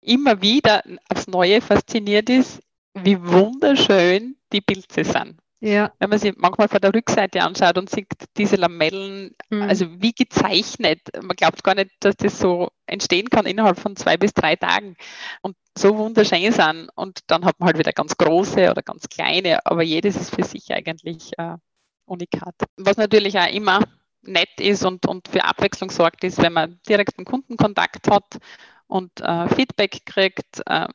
[0.00, 2.62] immer wieder aufs Neue fasziniert ist,
[2.94, 5.36] wie wunderschön die Pilze sind.
[5.64, 5.92] Ja.
[5.98, 9.62] Wenn man sich manchmal von der Rückseite anschaut und sieht diese Lamellen, mhm.
[9.62, 14.18] also wie gezeichnet, man glaubt gar nicht, dass das so entstehen kann innerhalb von zwei
[14.18, 14.94] bis drei Tagen
[15.40, 16.90] und so wunderschön sind.
[16.94, 20.44] Und dann hat man halt wieder ganz große oder ganz kleine, aber jedes ist für
[20.44, 21.56] sich eigentlich äh,
[22.04, 22.54] unikat.
[22.76, 23.80] Was natürlich auch immer
[24.20, 28.38] nett ist und, und für Abwechslung sorgt, ist, wenn man direkten Kundenkontakt hat
[28.86, 30.88] und äh, Feedback kriegt, äh,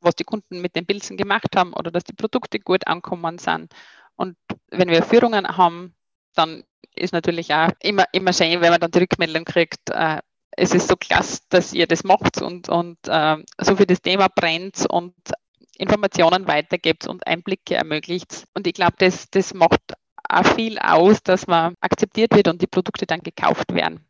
[0.00, 3.72] was die Kunden mit den Pilzen gemacht haben oder dass die Produkte gut ankommen sind.
[4.16, 4.36] Und
[4.70, 5.94] wenn wir Führungen haben,
[6.34, 10.20] dann ist natürlich auch immer, immer schön, wenn man dann die Rückmeldung kriegt, äh,
[10.56, 14.28] es ist so klasse, dass ihr das macht und, und äh, so für das Thema
[14.28, 15.14] brennt und
[15.76, 18.46] Informationen weitergibt und Einblicke ermöglicht.
[18.54, 19.82] Und ich glaube, das, das macht
[20.28, 24.00] auch viel aus, dass man akzeptiert wird und die Produkte dann gekauft werden.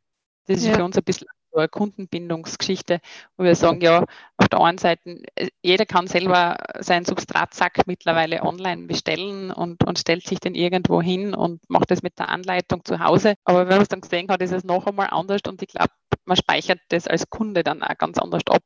[0.47, 0.75] Das ist ja.
[0.75, 3.01] für uns ein bisschen so eine Kundenbindungsgeschichte,
[3.39, 4.05] wo wir sagen, ja,
[4.37, 9.99] auf der einen Seite, äh, jeder kann selber seinen Substratsack mittlerweile online bestellen und, und
[9.99, 13.37] stellt sich den irgendwo hin und macht das mit der Anleitung zu Hause.
[13.45, 15.93] Aber wenn man es dann gesehen hat, ist es noch einmal anders und ich glaube,
[16.27, 18.63] man speichert das als Kunde dann auch ganz anders ab.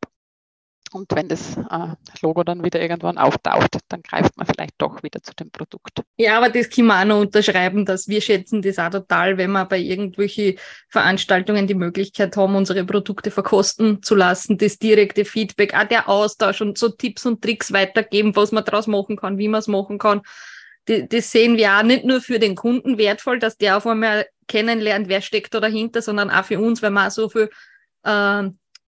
[0.92, 5.22] Und wenn das äh, Logo dann wieder irgendwann auftaucht, dann greift man vielleicht doch wieder
[5.22, 6.02] zu dem Produkt.
[6.16, 9.52] Ja, aber das kann man auch noch unterschreiben, dass wir schätzen das auch total, wenn
[9.52, 10.56] wir bei irgendwelchen
[10.88, 16.60] Veranstaltungen die Möglichkeit haben, unsere Produkte verkosten zu lassen, das direkte Feedback, auch der Austausch
[16.60, 19.98] und so Tipps und Tricks weitergeben, was man daraus machen kann, wie man es machen
[19.98, 20.22] kann.
[20.86, 25.08] Das sehen wir auch nicht nur für den Kunden wertvoll, dass der auf einmal kennenlernt,
[25.08, 27.48] wer steckt da dahinter, sondern auch für uns, weil man auch so viel
[28.02, 28.48] äh,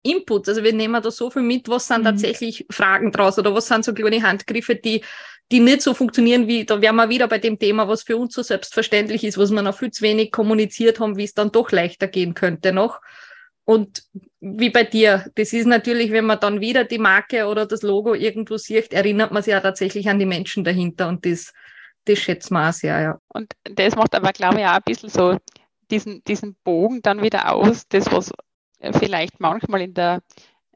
[0.03, 0.49] Input.
[0.49, 2.05] Also wir nehmen da so viel mit, was sind mhm.
[2.05, 5.03] tatsächlich Fragen draus oder was sind so kleine Handgriffe, die,
[5.51, 8.35] die nicht so funktionieren wie, da wären wir wieder bei dem Thema, was für uns
[8.35, 11.71] so selbstverständlich ist, was wir noch viel zu wenig kommuniziert haben, wie es dann doch
[11.71, 13.01] leichter gehen könnte noch.
[13.65, 14.03] Und
[14.41, 18.15] wie bei dir, das ist natürlich, wenn man dann wieder die Marke oder das Logo
[18.15, 21.53] irgendwo sieht, erinnert man sich ja tatsächlich an die Menschen dahinter und das,
[22.07, 23.19] das schätzen wir auch sehr, ja.
[23.29, 25.39] Und das macht aber, glaube ich, auch ein bisschen so
[25.93, 28.33] diesen, diesen Bogen dann wieder aus, das, was
[28.91, 30.23] vielleicht manchmal in der,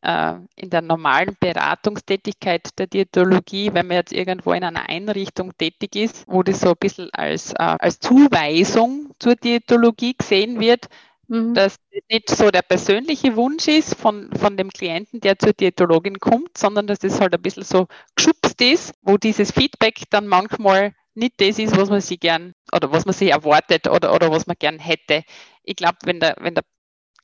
[0.02, 5.96] äh, in der normalen Beratungstätigkeit der Diätologie, wenn man jetzt irgendwo in einer Einrichtung tätig
[5.96, 10.86] ist, wo das so ein bisschen als, äh, als Zuweisung zur Diätologie gesehen wird,
[11.28, 11.54] mhm.
[11.54, 16.20] dass das nicht so der persönliche Wunsch ist von, von dem Klienten, der zur Diätologin
[16.20, 20.94] kommt, sondern dass das halt ein bisschen so geschubst ist, wo dieses Feedback dann manchmal
[21.14, 24.46] nicht das ist, was man sich gern oder was man sich erwartet oder, oder was
[24.46, 25.24] man gern hätte.
[25.62, 26.62] Ich glaube, wenn der, wenn der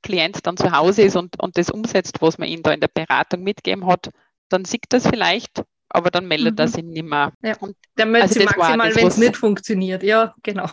[0.03, 2.89] Klient dann zu Hause ist und, und das umsetzt, was man ihm da in der
[2.89, 4.11] Beratung mitgegeben hat,
[4.49, 6.61] dann sieht das vielleicht, aber dann meldet mhm.
[6.61, 7.33] er sich nicht mehr.
[7.43, 7.57] Ja.
[7.59, 10.03] Und meldet also sich maximal, wenn es nicht funktioniert.
[10.03, 10.69] Ja, genau.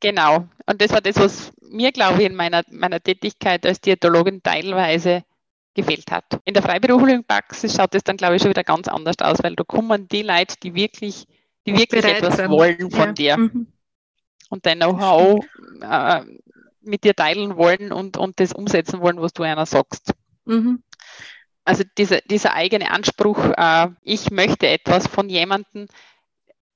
[0.00, 0.48] Genau.
[0.66, 5.22] Und das war das, was mir, glaube ich, in meiner, meiner Tätigkeit als Diätologin teilweise
[5.74, 6.24] gefehlt hat.
[6.44, 9.54] In der freiberuflichen Praxis schaut es dann, glaube ich, schon wieder ganz anders aus, weil
[9.56, 11.26] da kommen die Leute, die wirklich
[11.66, 12.50] die wirklich etwas sind.
[12.50, 13.12] wollen von ja.
[13.12, 13.66] dir mhm.
[14.50, 15.44] und dein Know-how
[15.80, 16.20] äh,
[16.84, 20.12] mit dir teilen wollen und, und das umsetzen wollen, was du einer sagst.
[20.44, 20.82] Mhm.
[21.64, 25.86] Also dieser, dieser eigene Anspruch, äh, ich möchte etwas von jemandem,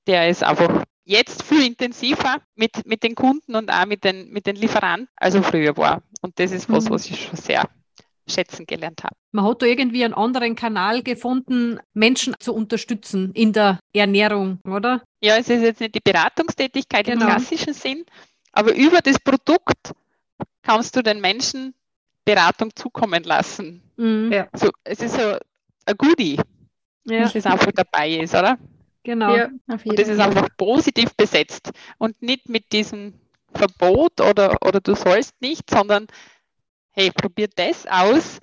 [0.07, 4.45] der ist einfach jetzt viel intensiver mit, mit den Kunden und auch mit den, mit
[4.45, 6.01] den Lieferanten, als er früher war.
[6.21, 6.89] Und das ist was, mhm.
[6.91, 7.69] was ich schon sehr
[8.29, 9.15] schätzen gelernt habe.
[9.31, 15.01] Man hat da irgendwie einen anderen Kanal gefunden, Menschen zu unterstützen in der Ernährung, oder?
[15.21, 17.25] Ja, es ist jetzt nicht die Beratungstätigkeit genau.
[17.25, 18.05] im klassischen Sinn,
[18.59, 19.93] aber über das Produkt
[20.63, 21.73] kannst du den Menschen
[22.25, 23.81] Beratung zukommen lassen.
[23.95, 24.31] Mhm.
[24.33, 24.47] Ja.
[24.53, 25.37] So, es ist so
[25.85, 26.37] ein Goodie,
[27.05, 27.29] ja.
[27.29, 28.57] das einfach dabei ist, oder?
[29.03, 29.33] Genau.
[29.33, 29.49] Ja,
[29.85, 33.13] und das ist einfach positiv besetzt und nicht mit diesem
[33.53, 36.07] Verbot oder, oder du sollst nicht, sondern
[36.91, 38.39] hey, probier das aus.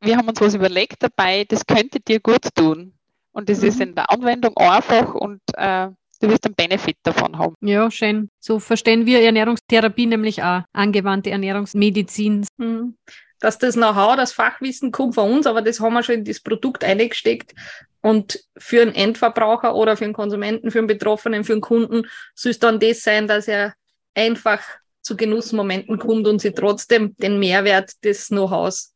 [0.00, 2.92] Wir haben uns was überlegt dabei, das könnte dir gut tun.
[3.30, 3.68] Und das mhm.
[3.68, 7.54] ist in der Anwendung einfach und äh, du wirst einen Benefit davon haben.
[7.60, 8.28] Ja, schön.
[8.40, 12.46] So verstehen wir Ernährungstherapie nämlich auch, angewandte Ernährungsmedizin.
[12.56, 12.96] Mhm.
[13.40, 16.40] Dass das Know-how, das Fachwissen kommt von uns, aber das haben wir schon in das
[16.40, 17.54] Produkt eingesteckt.
[18.00, 22.50] Und für einen Endverbraucher oder für einen Konsumenten, für einen Betroffenen, für einen Kunden soll
[22.50, 23.74] es dann das sein, dass er
[24.14, 24.62] einfach
[25.02, 28.92] zu Genussmomenten kommt und sie trotzdem den Mehrwert des Know-hows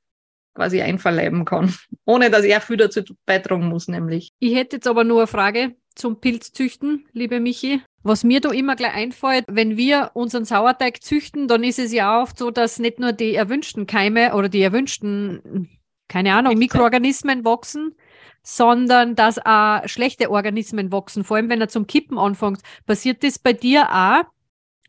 [0.54, 4.32] quasi einverleiben kann, ohne dass er viel dazu beitragen muss, nämlich.
[4.38, 7.82] Ich hätte jetzt aber nur eine Frage zum Pilzzüchten, liebe Michi.
[8.02, 12.20] Was mir da immer gleich einfällt, wenn wir unseren Sauerteig züchten, dann ist es ja
[12.20, 15.68] oft so, dass nicht nur die erwünschten Keime oder die erwünschten,
[16.08, 17.94] keine Ahnung, Mikroorganismen wachsen,
[18.42, 21.22] sondern dass auch schlechte Organismen wachsen.
[21.22, 22.60] Vor allem, wenn er zum Kippen anfängt.
[22.86, 24.24] Passiert das bei dir auch?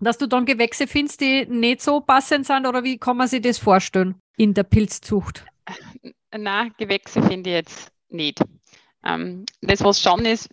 [0.04, 3.42] dass du dann Gewächse findest, die nicht so passend sind oder wie kann man sich
[3.42, 5.46] das vorstellen in der Pilzzucht?
[6.36, 8.42] Na, Gewächse finde ich jetzt nicht.
[9.06, 10.50] Ähm, das, was schon ist,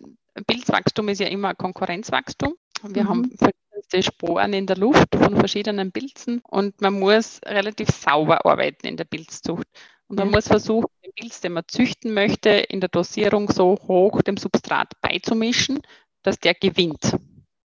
[0.47, 2.55] Pilzwachstum ist ja immer Konkurrenzwachstum.
[2.83, 3.09] Wir mhm.
[3.09, 8.87] haben verschiedene Sporen in der Luft von verschiedenen Pilzen und man muss relativ sauber arbeiten
[8.87, 9.67] in der Pilzzucht.
[10.07, 10.33] Und man mhm.
[10.33, 14.99] muss versuchen, den Pilz, den man züchten möchte, in der Dosierung so hoch dem Substrat
[15.01, 15.79] beizumischen,
[16.23, 17.17] dass der gewinnt.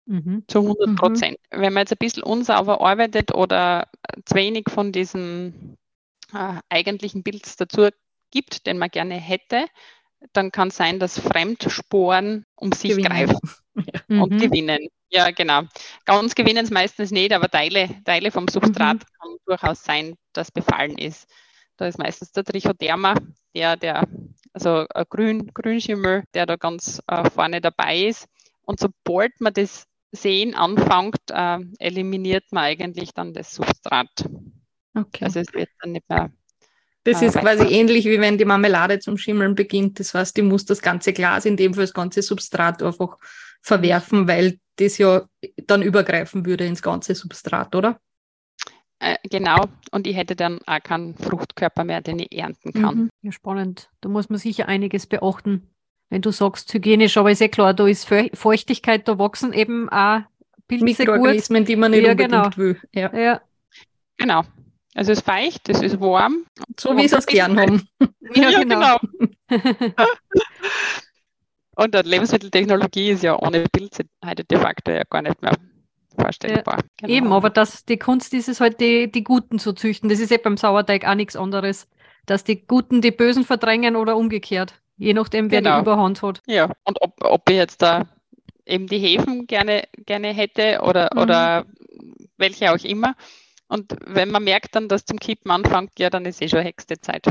[0.06, 0.44] Mhm.
[0.48, 0.96] Zu 100 mhm.
[0.96, 1.38] Prozent.
[1.50, 3.88] Wenn man jetzt ein bisschen unsauber arbeitet oder
[4.26, 5.78] zu wenig von diesem
[6.34, 7.90] äh, eigentlichen Pilz dazu
[8.32, 9.66] gibt, den man gerne hätte,
[10.34, 13.10] dann kann es sein, dass Fremdsporen um sich gewinnen.
[13.10, 13.40] greifen
[13.76, 14.22] ja.
[14.22, 14.38] und mhm.
[14.38, 14.88] gewinnen.
[15.10, 15.64] Ja, genau.
[16.06, 19.20] Ganz gewinnen es meistens nicht, aber Teile, Teile vom Substrat mhm.
[19.20, 21.28] kann durchaus sein, dass befallen ist.
[21.78, 23.16] Da ist meistens der Trichoderma,
[23.54, 24.08] der, der
[24.54, 28.28] also ein Grün, Grünschimmel, der da ganz äh, vorne dabei ist.
[28.64, 34.10] Und sobald man das Sehen anfängt, äh, eliminiert man eigentlich dann das Substrat.
[34.96, 35.26] Okay.
[35.26, 36.32] Also es wird dann nicht mehr.
[37.06, 40.00] Das äh, ist quasi ähnlich wie wenn die Marmelade zum Schimmeln beginnt.
[40.00, 43.18] Das heißt, die muss das ganze Glas, in dem Fall das ganze Substrat einfach
[43.62, 45.24] verwerfen, weil das ja
[45.66, 48.00] dann übergreifen würde ins ganze Substrat, oder?
[49.00, 52.96] Äh, genau, und ich hätte dann auch keinen Fruchtkörper mehr, den ich ernten kann.
[52.96, 53.10] Mhm.
[53.22, 53.90] Ja, spannend.
[54.02, 55.70] Da muss man sicher einiges beachten
[56.10, 60.22] wenn du sagst hygienisch, aber ist ja klar, da ist Feuchtigkeit, da wachsen eben auch
[60.68, 61.70] Pilze Mikroorganismen, gut.
[61.70, 62.58] die man nicht ja, unbedingt genau.
[62.58, 62.80] will.
[62.94, 63.16] Ja.
[63.16, 63.42] ja.
[64.18, 64.44] Genau.
[64.96, 66.46] Also es ist feucht, es ist warm.
[66.80, 67.88] So wie sie es gern haben.
[68.34, 68.98] Ja, ja genau.
[69.48, 69.60] genau.
[71.76, 75.52] Und die Lebensmitteltechnologie ist ja ohne Pilze heute de facto ja gar nicht mehr
[76.18, 76.78] vorstellbar.
[76.78, 77.14] Ja, genau.
[77.14, 80.08] Eben, aber das, die Kunst ist es halt, die, die Guten zu züchten.
[80.08, 81.90] Das ist ja beim Sauerteig auch nichts anderes.
[82.26, 84.82] Dass die Guten die Bösen verdrängen oder umgekehrt.
[84.96, 85.76] Je nachdem, wer genau.
[85.76, 86.42] die Überhand hat.
[86.48, 88.08] Ja, und ob, ob ich jetzt da
[88.66, 91.22] eben die Häfen gerne, gerne hätte oder, mhm.
[91.22, 91.66] oder
[92.38, 93.16] welche auch immer.
[93.68, 97.00] Und wenn man merkt dann, dass zum Kippen anfängt, ja, dann ist eh schon höchste
[97.00, 97.28] Zeit.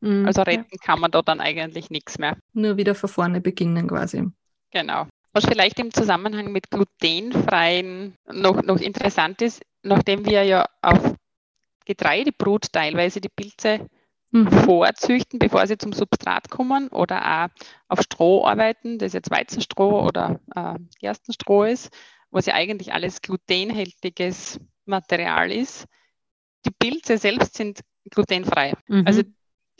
[0.00, 0.26] Mhm.
[0.26, 0.78] Also retten ja.
[0.80, 2.36] kann man da dann eigentlich nichts mehr.
[2.52, 4.24] Nur wieder von vorne beginnen quasi.
[4.70, 5.06] Genau.
[5.32, 11.14] Was vielleicht im Zusammenhang mit glutenfreien noch, noch interessant ist, nachdem wir ja auf
[11.84, 13.88] Getreidebrot teilweise die Pilze
[14.30, 14.48] mhm.
[14.48, 17.48] vorzüchten, bevor sie zum Substrat kommen oder auch
[17.88, 21.90] auf Stroh arbeiten, das jetzt Weizenstroh oder äh, Gerstenstroh ist,
[22.30, 25.86] was ja eigentlich alles glutenhältiges Material ist.
[26.66, 28.74] Die Pilze selbst sind glutenfrei.
[28.88, 29.04] Mhm.
[29.06, 29.22] Also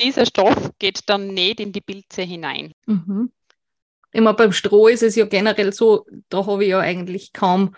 [0.01, 2.73] dieser Stoff geht dann nicht in die Pilze hinein.
[2.87, 3.33] Mhm.
[4.13, 7.75] Immer beim Stroh ist es ja generell so, da habe ich ja eigentlich kaum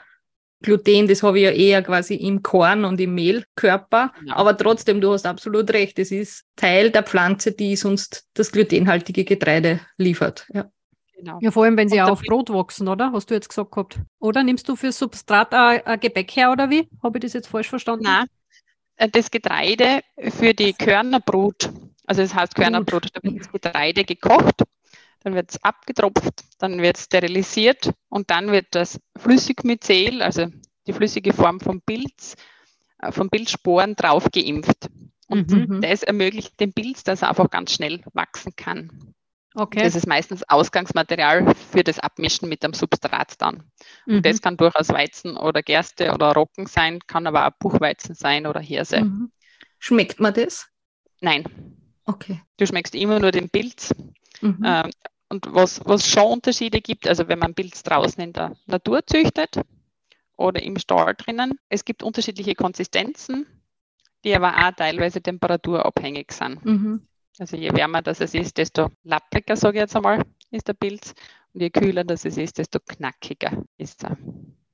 [0.62, 4.12] Gluten, das habe ich ja eher quasi im Korn und im Mehlkörper.
[4.26, 4.36] Ja.
[4.36, 9.24] Aber trotzdem, du hast absolut recht, es ist Teil der Pflanze, die sonst das glutenhaltige
[9.24, 10.46] Getreide liefert.
[10.52, 10.70] Ja.
[11.20, 11.38] Genau.
[11.42, 13.12] Ja, vor allem, wenn sie auch auf Brot wachsen, oder?
[13.12, 13.98] Hast du jetzt gesagt gehabt.
[14.20, 16.88] Oder nimmst du für Substrat ein Gebäck her, oder wie?
[17.02, 18.04] Habe ich das jetzt falsch verstanden?
[18.04, 18.26] Nein,
[18.96, 21.70] äh, das Getreide für die Körnerbrot,
[22.06, 24.62] also das heißt Körnerbrot, da wird das Getreide gekocht,
[25.22, 30.46] dann wird es abgetropft, dann wird es sterilisiert und dann wird das Flüssigmyzel, also
[30.86, 32.36] die flüssige Form vom Pilz,
[33.00, 34.88] äh, von Pilzsporen drauf geimpft.
[35.28, 35.80] Und mhm.
[35.80, 39.14] das ermöglicht dem Pilz, dass er einfach ganz schnell wachsen kann.
[39.54, 39.82] Okay.
[39.82, 43.64] Das ist meistens Ausgangsmaterial für das Abmischen mit dem Substrat dann.
[44.06, 44.16] Mhm.
[44.16, 48.46] Und das kann durchaus Weizen oder Gerste oder Roggen sein, kann aber auch Buchweizen sein
[48.46, 49.02] oder Hirse.
[49.02, 49.32] Mhm.
[49.78, 50.68] Schmeckt man das?
[51.20, 51.44] Nein.
[52.04, 52.40] Okay.
[52.58, 53.94] Du schmeckst immer nur den Pilz.
[54.40, 54.62] Mhm.
[54.64, 54.90] Ähm,
[55.28, 59.60] und was, was schon Unterschiede gibt, also wenn man Pilz draußen in der Natur züchtet
[60.36, 63.46] oder im Stall drinnen, es gibt unterschiedliche Konsistenzen,
[64.24, 66.64] die aber auch teilweise temperaturabhängig sind.
[66.64, 67.06] Mhm.
[67.38, 71.14] Also je wärmer das es ist, desto lappriger, sage ich jetzt einmal, ist der Pilz.
[71.52, 74.16] Und je kühler das es ist, desto knackiger ist er.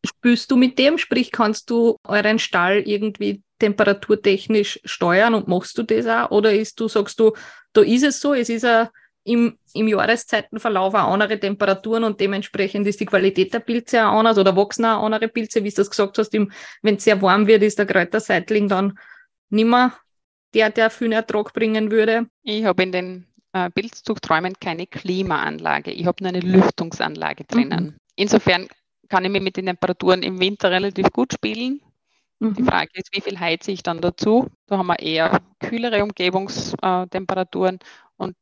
[0.04, 0.98] Spülst du mit dem?
[0.98, 6.30] Sprich, kannst du euren Stall irgendwie temperaturtechnisch steuern und machst du das auch?
[6.30, 7.32] Oder ist du, sagst du,
[7.72, 8.90] da ist es so, es ist a,
[9.24, 14.38] im, im Jahreszeitenverlauf auch andere Temperaturen und dementsprechend ist die Qualität der Pilze auch anders
[14.38, 17.62] oder wachsen auch andere Pilze, wie du das gesagt hast, wenn es sehr warm wird,
[17.62, 18.98] ist der Kräuterseitling dann
[19.50, 19.98] nimmer
[20.54, 22.26] der, der viel Ertrag bringen würde?
[22.42, 25.90] Ich habe in den äh, Pilzzuchträumen keine Klimaanlage.
[25.90, 27.84] Ich habe nur eine Lüftungsanlage drinnen.
[27.84, 27.94] Mhm.
[28.16, 28.68] Insofern
[29.08, 31.80] kann ich mir mit den Temperaturen im Winter relativ gut spielen.
[32.38, 32.54] Mhm.
[32.54, 34.48] Die Frage ist, wie viel heize ich dann dazu?
[34.66, 37.78] Da haben wir eher kühlere Umgebungstemperaturen
[38.16, 38.36] und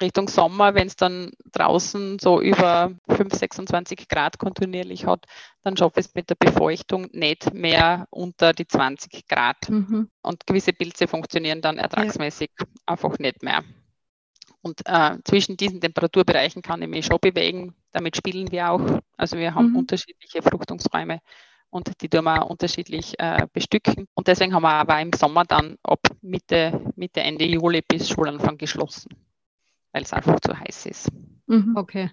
[0.00, 5.26] Richtung Sommer, wenn es dann draußen so über 5, 26 Grad kontinuierlich hat,
[5.62, 9.68] dann schaffe ich es mit der Befeuchtung nicht mehr unter die 20 Grad.
[9.68, 10.08] Mhm.
[10.22, 12.66] Und gewisse Pilze funktionieren dann ertragsmäßig ja.
[12.86, 13.62] einfach nicht mehr.
[14.60, 17.74] Und äh, zwischen diesen Temperaturbereichen kann ich mich schon bewegen.
[17.92, 19.00] Damit spielen wir auch.
[19.16, 19.76] Also wir haben mhm.
[19.76, 21.20] unterschiedliche Fruchtungsräume
[21.70, 24.06] und die tun wir unterschiedlich äh, bestücken.
[24.14, 28.56] Und deswegen haben wir aber im Sommer dann ab Mitte, Mitte, Ende Juli bis Schulanfang
[28.56, 29.16] geschlossen
[29.92, 31.08] weil es einfach zu heiß ist.
[31.46, 31.74] Mhm.
[31.76, 32.10] Okay.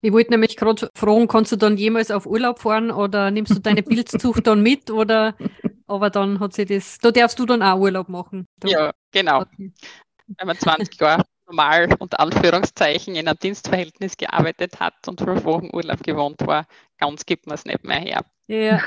[0.00, 3.60] Ich wollte nämlich gerade fragen, kannst du dann jemals auf Urlaub fahren oder nimmst du
[3.60, 5.34] deine Pilzzucht dann mit oder
[5.86, 8.46] aber dann hat sie das, da darfst du dann auch Urlaub machen.
[8.60, 8.68] Du.
[8.68, 9.42] Ja, genau.
[9.42, 9.72] Okay.
[10.38, 15.70] Wenn man 20 Jahre normal unter Anführungszeichen in einem Dienstverhältnis gearbeitet hat und fünf Wochen
[15.72, 16.66] Urlaub gewohnt war,
[16.98, 18.24] ganz gibt man es nicht mehr her.
[18.46, 18.82] Ja.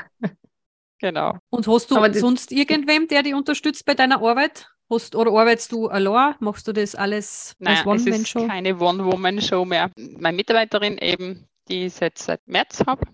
[0.98, 1.38] genau.
[1.50, 4.68] Und hast du sonst irgendwem, der dich unterstützt bei deiner Arbeit?
[4.90, 6.34] Hast, oder arbeitest du allein?
[6.40, 8.46] Machst du das alles Nein, als One-Man-Show?
[8.46, 9.90] Keine One-Woman-Show mehr.
[9.96, 13.06] Meine Mitarbeiterin eben, die ich jetzt seit März habe.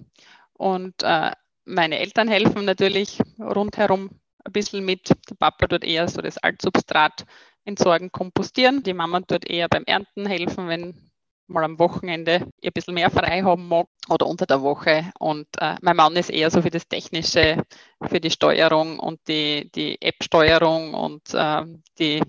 [0.53, 1.33] Und äh,
[1.65, 4.11] meine Eltern helfen natürlich rundherum
[4.45, 5.11] ein bisschen mit.
[5.29, 7.25] Der Papa tut eher so das Altsubstrat
[7.65, 8.83] entsorgen, kompostieren.
[8.83, 11.11] Die Mama tut eher beim Ernten helfen, wenn
[11.47, 15.11] mal am Wochenende ein bisschen mehr frei haben mag oder unter der Woche.
[15.19, 17.63] Und äh, mein Mann ist eher so für das Technische,
[18.03, 21.63] für die Steuerung und die, die App-Steuerung und äh,
[21.99, 22.23] die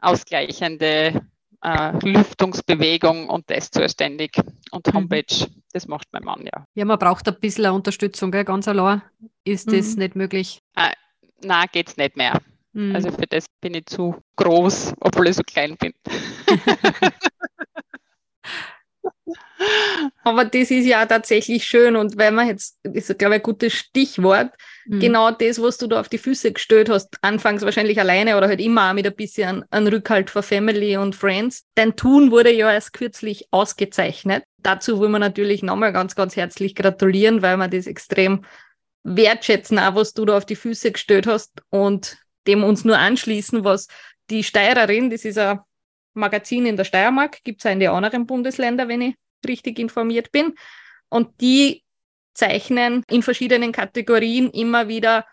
[0.00, 1.20] ausgleichende
[1.62, 4.40] äh, Lüftungsbewegung und das zuständig.
[4.70, 4.94] Und mhm.
[4.94, 5.62] Homepage, mhm.
[5.72, 6.64] das macht mein Mann ja.
[6.74, 8.44] Ja, man braucht ein bisschen Unterstützung, gell?
[8.44, 9.02] ganz allein
[9.44, 9.76] ist mhm.
[9.76, 10.60] das nicht möglich.
[10.76, 10.92] Äh,
[11.42, 12.40] nein, geht es nicht mehr.
[12.72, 12.94] Mhm.
[12.94, 15.92] Also für das bin ich zu groß, obwohl ich so klein bin.
[20.24, 23.44] Aber das ist ja tatsächlich schön und weil man jetzt, das ist glaube ich ein
[23.44, 24.52] gutes Stichwort,
[24.86, 25.00] mhm.
[25.00, 28.60] genau das, was du da auf die Füße gestellt hast, anfangs wahrscheinlich alleine oder halt
[28.60, 31.64] immer auch mit ein bisschen an Rückhalt für Family und Friends.
[31.74, 34.44] Dein Tun wurde ja erst kürzlich ausgezeichnet.
[34.58, 38.44] Dazu wollen wir natürlich nochmal ganz, ganz herzlich gratulieren, weil wir das extrem
[39.02, 43.64] wertschätzen, auch was du da auf die Füße gestellt hast und dem uns nur anschließen,
[43.64, 43.88] was
[44.30, 45.60] die Steirerin, das ist ein
[46.14, 49.14] Magazin in der Steiermark, gibt es auch in den anderen Bundesländern, wenn ich
[49.46, 50.54] richtig informiert bin.
[51.08, 51.82] Und die
[52.34, 55.26] zeichnen in verschiedenen Kategorien immer wieder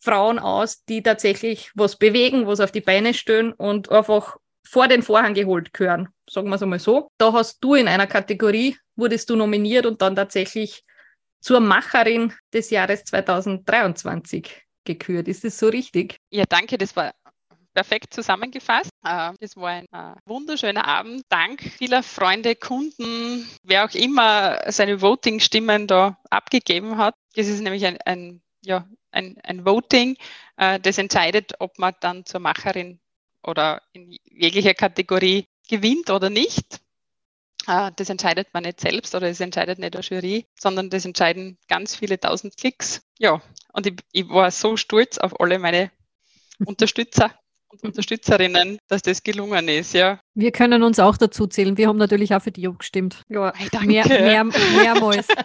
[0.00, 5.02] Frauen aus, die tatsächlich was bewegen, was auf die Beine stellen und einfach vor den
[5.02, 7.10] Vorhang geholt gehören, sagen wir es einmal so.
[7.18, 10.84] Da hast du in einer Kategorie, wurdest du nominiert und dann tatsächlich
[11.40, 15.28] zur Macherin des Jahres 2023 gekürt.
[15.28, 16.18] Ist das so richtig?
[16.30, 17.12] Ja, danke, das war
[17.74, 18.90] perfekt zusammengefasst.
[19.04, 21.22] Äh, das war ein äh, wunderschöner Abend.
[21.28, 27.14] Dank vieler Freunde, Kunden, wer auch immer seine Voting-Stimmen da abgegeben hat.
[27.34, 30.16] Das ist nämlich ein, ein ja, ein, ein Voting,
[30.56, 33.00] äh, das entscheidet, ob man dann zur Macherin
[33.42, 36.80] oder in jeglicher Kategorie gewinnt oder nicht.
[37.66, 41.58] Äh, das entscheidet man nicht selbst oder es entscheidet nicht der Jury, sondern das entscheiden
[41.68, 43.02] ganz viele tausend Klicks.
[43.18, 43.40] Ja,
[43.72, 45.90] und ich, ich war so stolz auf alle meine
[46.64, 47.32] Unterstützer
[47.68, 50.20] und Unterstützerinnen, dass das gelungen ist, ja.
[50.34, 51.76] Wir können uns auch dazu zählen.
[51.76, 53.22] Wir haben natürlich auch für die abgestimmt.
[53.28, 53.86] Ja, hey, danke.
[53.86, 55.28] Mehr, mehr, mehrmals.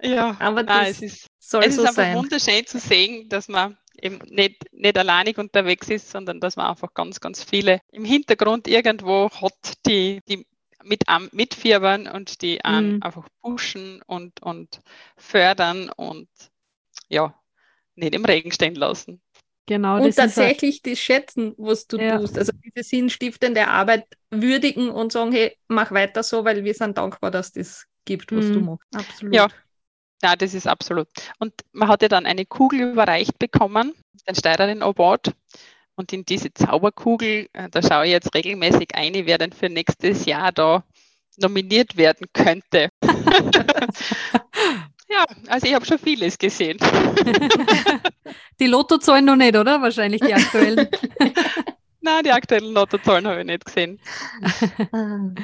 [0.00, 2.16] Ja, aber das Nein, es ist, soll es so ist einfach sein.
[2.16, 6.94] wunderschön zu sehen, dass man eben nicht, nicht alleinig unterwegs ist, sondern dass man einfach
[6.94, 10.46] ganz, ganz viele im Hintergrund irgendwo hat, die, die
[10.84, 13.00] mit mitfiebern und die mhm.
[13.02, 14.80] einfach pushen und, und
[15.16, 16.28] fördern und
[17.08, 17.34] ja,
[17.98, 19.20] nicht im Regen stehen lassen.
[19.68, 22.18] Genau, und tatsächlich das schätzen, was du ja.
[22.18, 22.38] tust.
[22.38, 27.30] Also diese sinnstiftende Arbeit würdigen und sagen, hey, mach weiter so, weil wir sind dankbar,
[27.30, 28.52] dass das gibt, was mhm.
[28.54, 28.88] du machst.
[28.94, 29.34] Absolut.
[29.34, 29.48] Ja,
[30.22, 31.06] ja, das ist absolut.
[31.38, 33.92] Und man hat ja dann eine Kugel überreicht bekommen,
[34.26, 35.34] den Steirerin Award.
[35.96, 40.24] Und in diese Zauberkugel, äh, da schaue ich jetzt regelmäßig ein, wer denn für nächstes
[40.24, 40.82] Jahr da
[41.36, 42.88] nominiert werden könnte.
[45.08, 46.78] ja, also ich habe schon vieles gesehen.
[48.60, 49.80] die Lottozahlen noch nicht, oder?
[49.80, 50.88] Wahrscheinlich die aktuellen.
[52.00, 54.00] Nein, die aktuellen Lottozahlen habe ich nicht gesehen.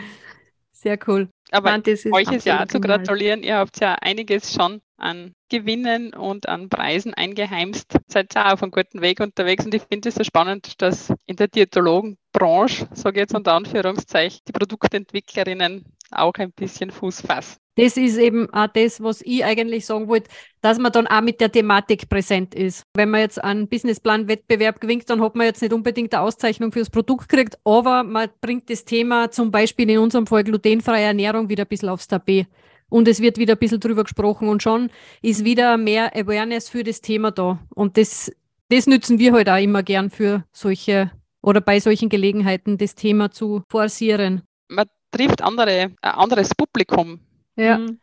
[0.73, 1.29] Sehr cool.
[1.51, 3.43] Aber Nein, ist euch ist ja zu gratulieren.
[3.43, 7.97] Ihr habt ja einiges schon an Gewinnen und an Preisen eingeheimst.
[8.07, 11.37] Seid ja auf einem guten Weg unterwegs und ich finde es so spannend, dass in
[11.37, 17.64] der Diätologenbranche, sage ich jetzt unter Anführungszeichen, die Produktentwicklerinnen auch ein bisschen Fuß fassen.
[17.77, 21.41] Das ist eben auch das, was ich eigentlich sagen wollte, dass man dann auch mit
[21.41, 22.85] der Thematik präsent ist.
[22.95, 26.91] Wenn man jetzt einen Businessplan-Wettbewerb gewinnt, dann hat man jetzt nicht unbedingt eine Auszeichnung fürs
[26.91, 31.65] Produkt gekriegt, aber man bringt das Thema zum Beispiel in unserem Fall glutenfreie Ernährung wieder
[31.65, 32.47] ein bisschen aufs Tapet.
[32.89, 36.85] Und es wird wieder ein bisschen drüber gesprochen und schon ist wieder mehr Awareness für
[36.85, 37.59] das Thema da.
[37.75, 38.31] Und das,
[38.69, 41.11] das nützen wir halt auch immer gern für solche
[41.43, 44.43] oder bei solchen Gelegenheiten, das Thema zu forcieren.
[44.69, 47.21] Man trifft andere, ein anderes Publikum
[47.57, 47.79] ja.
[47.79, 48.01] Mhm.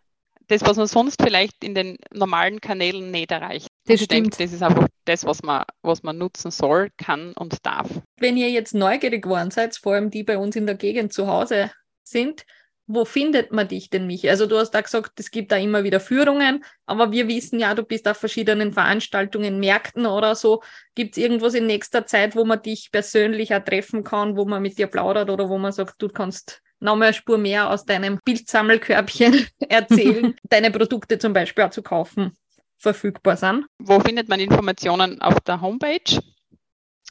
[0.47, 3.67] Das, was man sonst vielleicht in den normalen Kanälen nicht erreicht.
[3.85, 4.11] Das stimmt.
[4.11, 7.87] Denke, das ist einfach das, was man, was man nutzen soll, kann und darf.
[8.17, 11.27] Wenn ihr jetzt neugierig geworden seid, vor allem die bei uns in der Gegend zu
[11.27, 11.71] Hause
[12.03, 12.45] sind,
[12.87, 14.29] wo findet man dich denn, Michi?
[14.29, 17.73] Also du hast da gesagt, es gibt da immer wieder Führungen, aber wir wissen ja,
[17.73, 20.61] du bist auf verschiedenen Veranstaltungen, Märkten oder so.
[20.95, 24.61] Gibt es irgendwas in nächster Zeit, wo man dich persönlich auch treffen kann, wo man
[24.61, 28.19] mit dir plaudert oder wo man sagt, du kannst nochmal eine Spur mehr aus deinem
[28.25, 32.33] Bildsammelkörbchen erzählen, deine Produkte zum Beispiel auch zu kaufen
[32.77, 33.67] verfügbar sind.
[33.77, 36.19] Wo findet man Informationen auf der Homepage?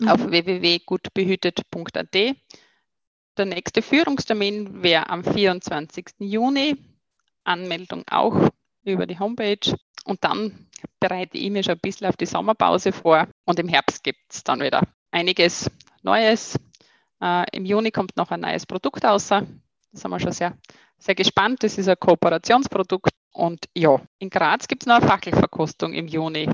[0.01, 0.09] Mhm.
[0.09, 2.37] Auf www.gutbehütet.at.
[3.41, 6.09] Der nächste Führungstermin wäre am 24.
[6.19, 6.77] Juni.
[7.43, 8.51] Anmeldung auch
[8.85, 9.75] über die Homepage.
[10.05, 10.67] Und dann
[11.01, 13.29] bereite ich mich schon ein bisschen auf die Sommerpause vor.
[13.47, 15.71] Und im Herbst gibt es dann wieder einiges
[16.03, 16.59] Neues,
[17.23, 19.29] äh, Im Juni kommt noch ein neues Produkt raus.
[19.29, 19.47] Da
[19.93, 20.53] sind wir schon sehr,
[20.99, 21.63] sehr gespannt.
[21.63, 23.15] Das ist ein Kooperationsprodukt.
[23.33, 26.51] Und ja, in Graz gibt es noch eine Fackelverkostung im Juni.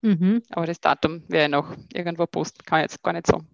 [0.00, 0.42] Mhm.
[0.48, 3.46] Aber das Datum werde ich noch irgendwo posten, kann ich jetzt gar nicht sagen.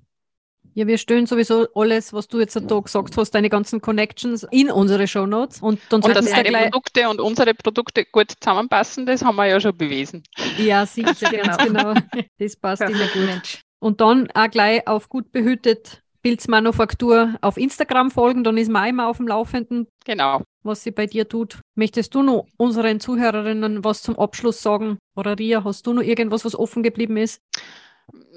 [0.74, 4.70] Ja, wir stellen sowieso alles, was du jetzt da gesagt hast, deine ganzen Connections in
[4.70, 5.60] unsere Shownotes.
[5.60, 9.60] Und, dann und dass deine Produkte und unsere Produkte gut zusammenpassen, das haben wir ja
[9.60, 10.22] schon bewiesen.
[10.58, 11.94] Ja, sicher, ganz genau.
[12.38, 13.60] Das passt immer gut.
[13.80, 19.08] Und dann auch gleich auf gut behütet Pilzmanufaktur auf Instagram folgen, dann ist man immer
[19.08, 19.86] auf dem Laufenden.
[20.04, 20.42] Genau.
[20.62, 21.60] Was sie bei dir tut.
[21.74, 24.98] Möchtest du noch unseren Zuhörerinnen was zum Abschluss sagen?
[25.16, 27.40] Oder Ria, hast du noch irgendwas, was offen geblieben ist?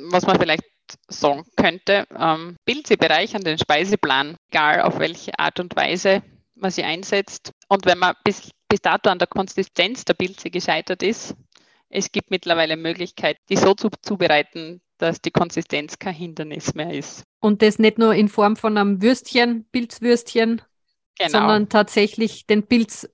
[0.10, 0.64] Was man vielleicht
[1.08, 6.24] sagen könnte, ähm, Pilze bereichern den Speiseplan, egal auf welche Art und Weise
[6.56, 7.52] man sie einsetzt.
[7.68, 11.36] Und wenn man bis, bis dato an der Konsistenz der Pilze gescheitert ist,
[11.90, 17.24] es gibt mittlerweile Möglichkeit, die so zu, zubereiten, dass die Konsistenz kein Hindernis mehr ist.
[17.40, 20.62] Und das nicht nur in Form von einem Würstchen, Pilzwürstchen,
[21.20, 21.32] genau.
[21.32, 23.08] sondern tatsächlich den Pilz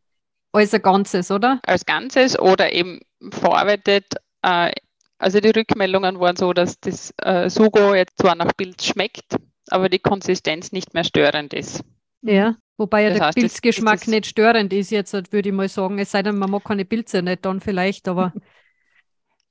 [0.51, 1.59] als ein Ganzes, oder?
[1.65, 3.01] Als Ganzes oder eben
[3.31, 4.05] verarbeitet.
[4.41, 4.71] Äh,
[5.19, 9.35] also die Rückmeldungen waren so, dass das äh, Sugo jetzt zwar nach Pilz schmeckt,
[9.69, 11.83] aber die Konsistenz nicht mehr störend ist.
[12.21, 15.55] Ja, wobei ja das der heißt, Pilzgeschmack das, das nicht störend ist jetzt, würde ich
[15.55, 15.99] mal sagen.
[15.99, 18.33] Es sei denn, man mag keine Pilze nicht, dann vielleicht, aber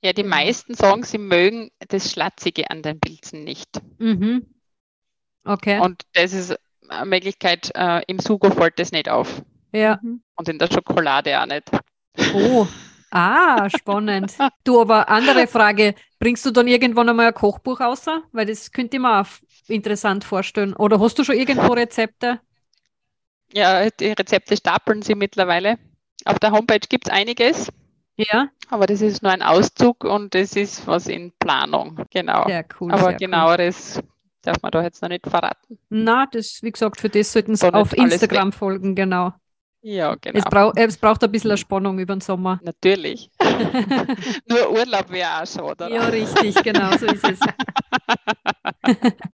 [0.01, 3.81] Ja, die meisten sagen, sie mögen das Schlatzige an den Pilzen nicht.
[3.97, 4.45] Mhm.
[5.43, 5.79] Okay.
[5.79, 6.57] Und das ist
[6.87, 9.43] eine Möglichkeit, äh, im Sugo fällt das nicht auf.
[9.73, 9.99] ja.
[10.35, 11.69] Und in der Schokolade auch nicht.
[12.33, 12.65] Oh.
[13.11, 14.35] Ah, spannend.
[14.63, 15.95] Du, aber andere Frage.
[16.19, 18.05] Bringst du dann irgendwann einmal ein Kochbuch raus?
[18.31, 19.27] Weil das könnte ich mir auch
[19.67, 20.73] interessant vorstellen.
[20.75, 22.39] Oder hast du schon irgendwo Rezepte?
[23.53, 25.77] Ja, die Rezepte stapeln sie mittlerweile.
[26.25, 27.69] Auf der Homepage gibt es einiges,
[28.17, 32.03] Ja, aber das ist nur ein Auszug und das ist was in Planung.
[32.11, 32.45] Genau.
[32.45, 32.91] sehr cool.
[32.91, 33.17] aber sehr Cool.
[33.17, 34.01] genaueres
[34.41, 35.79] darf man da jetzt noch nicht verraten.
[35.89, 39.33] Na, das, wie gesagt, für das sollten Sie auf Instagram folgen, genau.
[39.81, 40.39] Ja, genau.
[40.39, 42.59] Es, brau es braucht ein bisschen eine Spannung über den Sommer.
[42.63, 43.29] Natürlich.
[44.49, 45.89] Nur Urlaub wäre auch schon, oder?
[45.89, 47.39] Ja, richtig, genau, so ist es.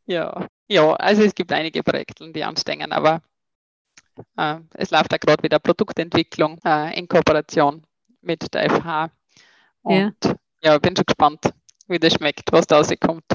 [0.06, 3.22] Ja, ja, also es gibt einige Projekte, die anstehen, aber
[4.38, 7.86] äh, es läuft ja gerade wieder Produktentwicklung äh, in Kooperation
[8.22, 8.86] mit der FH.
[8.86, 9.12] Ja.
[9.82, 11.54] Und ja, bin schon gespannt,
[11.88, 13.26] wie das schmeckt, was da rauskommt.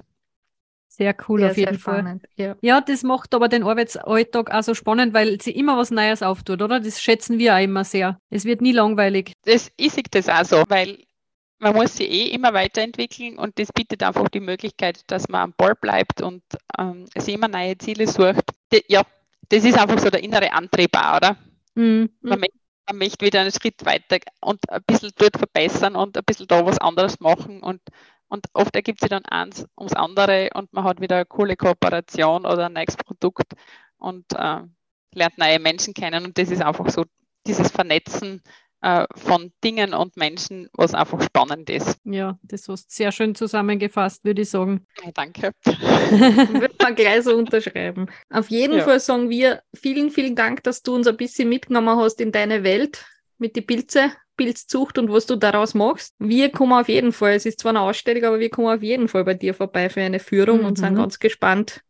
[0.99, 2.01] Sehr cool Ja, auf jeden Fall.
[2.01, 2.25] spannend.
[2.37, 2.57] Ja.
[2.61, 6.61] Ja, das macht aber den Arbeitsalltag auch so spannend, weil sie immer was Neues auftut,
[6.61, 6.81] oder?
[6.81, 8.19] Das schätzen wir auch immer sehr.
[8.31, 9.33] Es wird nie langweilig.
[9.45, 10.99] Das, ich sehe das auch so, weil
[11.61, 15.55] man muss sich eh immer weiterentwickeln und das bietet einfach die Möglichkeit, dass man am
[15.57, 16.43] Ball bleibt und
[16.79, 18.45] ähm, sich immer neue Ziele sucht.
[18.73, 19.03] Die, ja,
[19.49, 21.37] das ist einfach so der innere Antrieb auch, oder?
[21.75, 22.11] Mhm.
[22.23, 26.25] Man, möchte, man möchte wieder einen Schritt weiter und ein bisschen dort verbessern und ein
[26.25, 27.81] bisschen da was anderes machen und,
[28.29, 32.47] und oft ergibt sich dann eins ums andere und man hat wieder eine coole Kooperation
[32.47, 33.53] oder ein neues Produkt
[33.99, 34.61] und äh,
[35.15, 37.05] lernt neue Menschen kennen und das ist einfach so
[37.47, 38.43] dieses Vernetzen
[38.81, 41.99] äh, von Dingen und Menschen, was einfach spannend ist.
[42.05, 44.87] Ja, das hast du sehr schön zusammengefasst, würde ich sagen.
[45.05, 45.53] Ja, danke.
[45.65, 48.07] Würde man gleich so unterschreiben.
[48.31, 48.85] Auf jeden Ja.
[48.85, 52.63] Fall sagen wir vielen, vielen Dank, dass du uns ein bisschen mitgenommen hast in deine
[52.63, 53.05] Welt
[53.39, 56.15] mit die Pilze, Pilzzucht und was du daraus machst.
[56.19, 59.09] Wir kommen auf jeden Fall, es ist zwar eine Ausstellung, aber wir kommen auf jeden
[59.09, 60.97] Fall bei dir vorbei für eine Führung und sind Mhm.
[60.97, 61.83] ganz gespannt,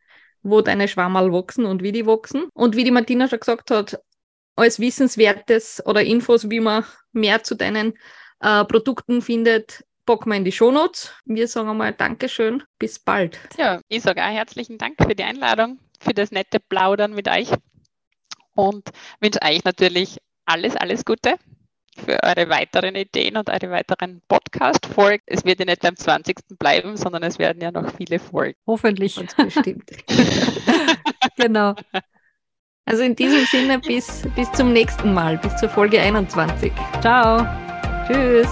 [0.42, 2.48] wo deine Schwammerl wachsen und wie die wachsen.
[2.54, 4.00] Und wie die Martina schon gesagt hat,
[4.56, 7.94] als Wissenswertes oder Infos, wie man mehr zu deinen
[8.40, 11.12] äh, Produkten findet, packen wir in die Shownotes.
[11.26, 13.38] Wir sagen einmal Dankeschön, bis bald.
[13.58, 17.50] Ja, ich sage auch herzlichen Dank für die Einladung, für das nette Plaudern mit euch
[18.54, 18.88] und
[19.20, 21.36] wünsche euch natürlich alles, alles Gute
[21.98, 25.22] für eure weiteren Ideen und eure weiteren Podcast-Folgen.
[25.26, 26.36] Es wird ja nicht beim 20.
[26.58, 28.58] bleiben, sondern es werden ja noch viele Folgen.
[28.66, 29.16] Hoffentlich.
[29.16, 29.90] Ganz bestimmt.
[31.36, 31.74] genau.
[32.84, 36.72] Also in diesem Sinne bis, bis zum nächsten Mal, bis zur Folge 21.
[37.02, 37.46] Ciao.
[38.06, 38.48] Tschüss.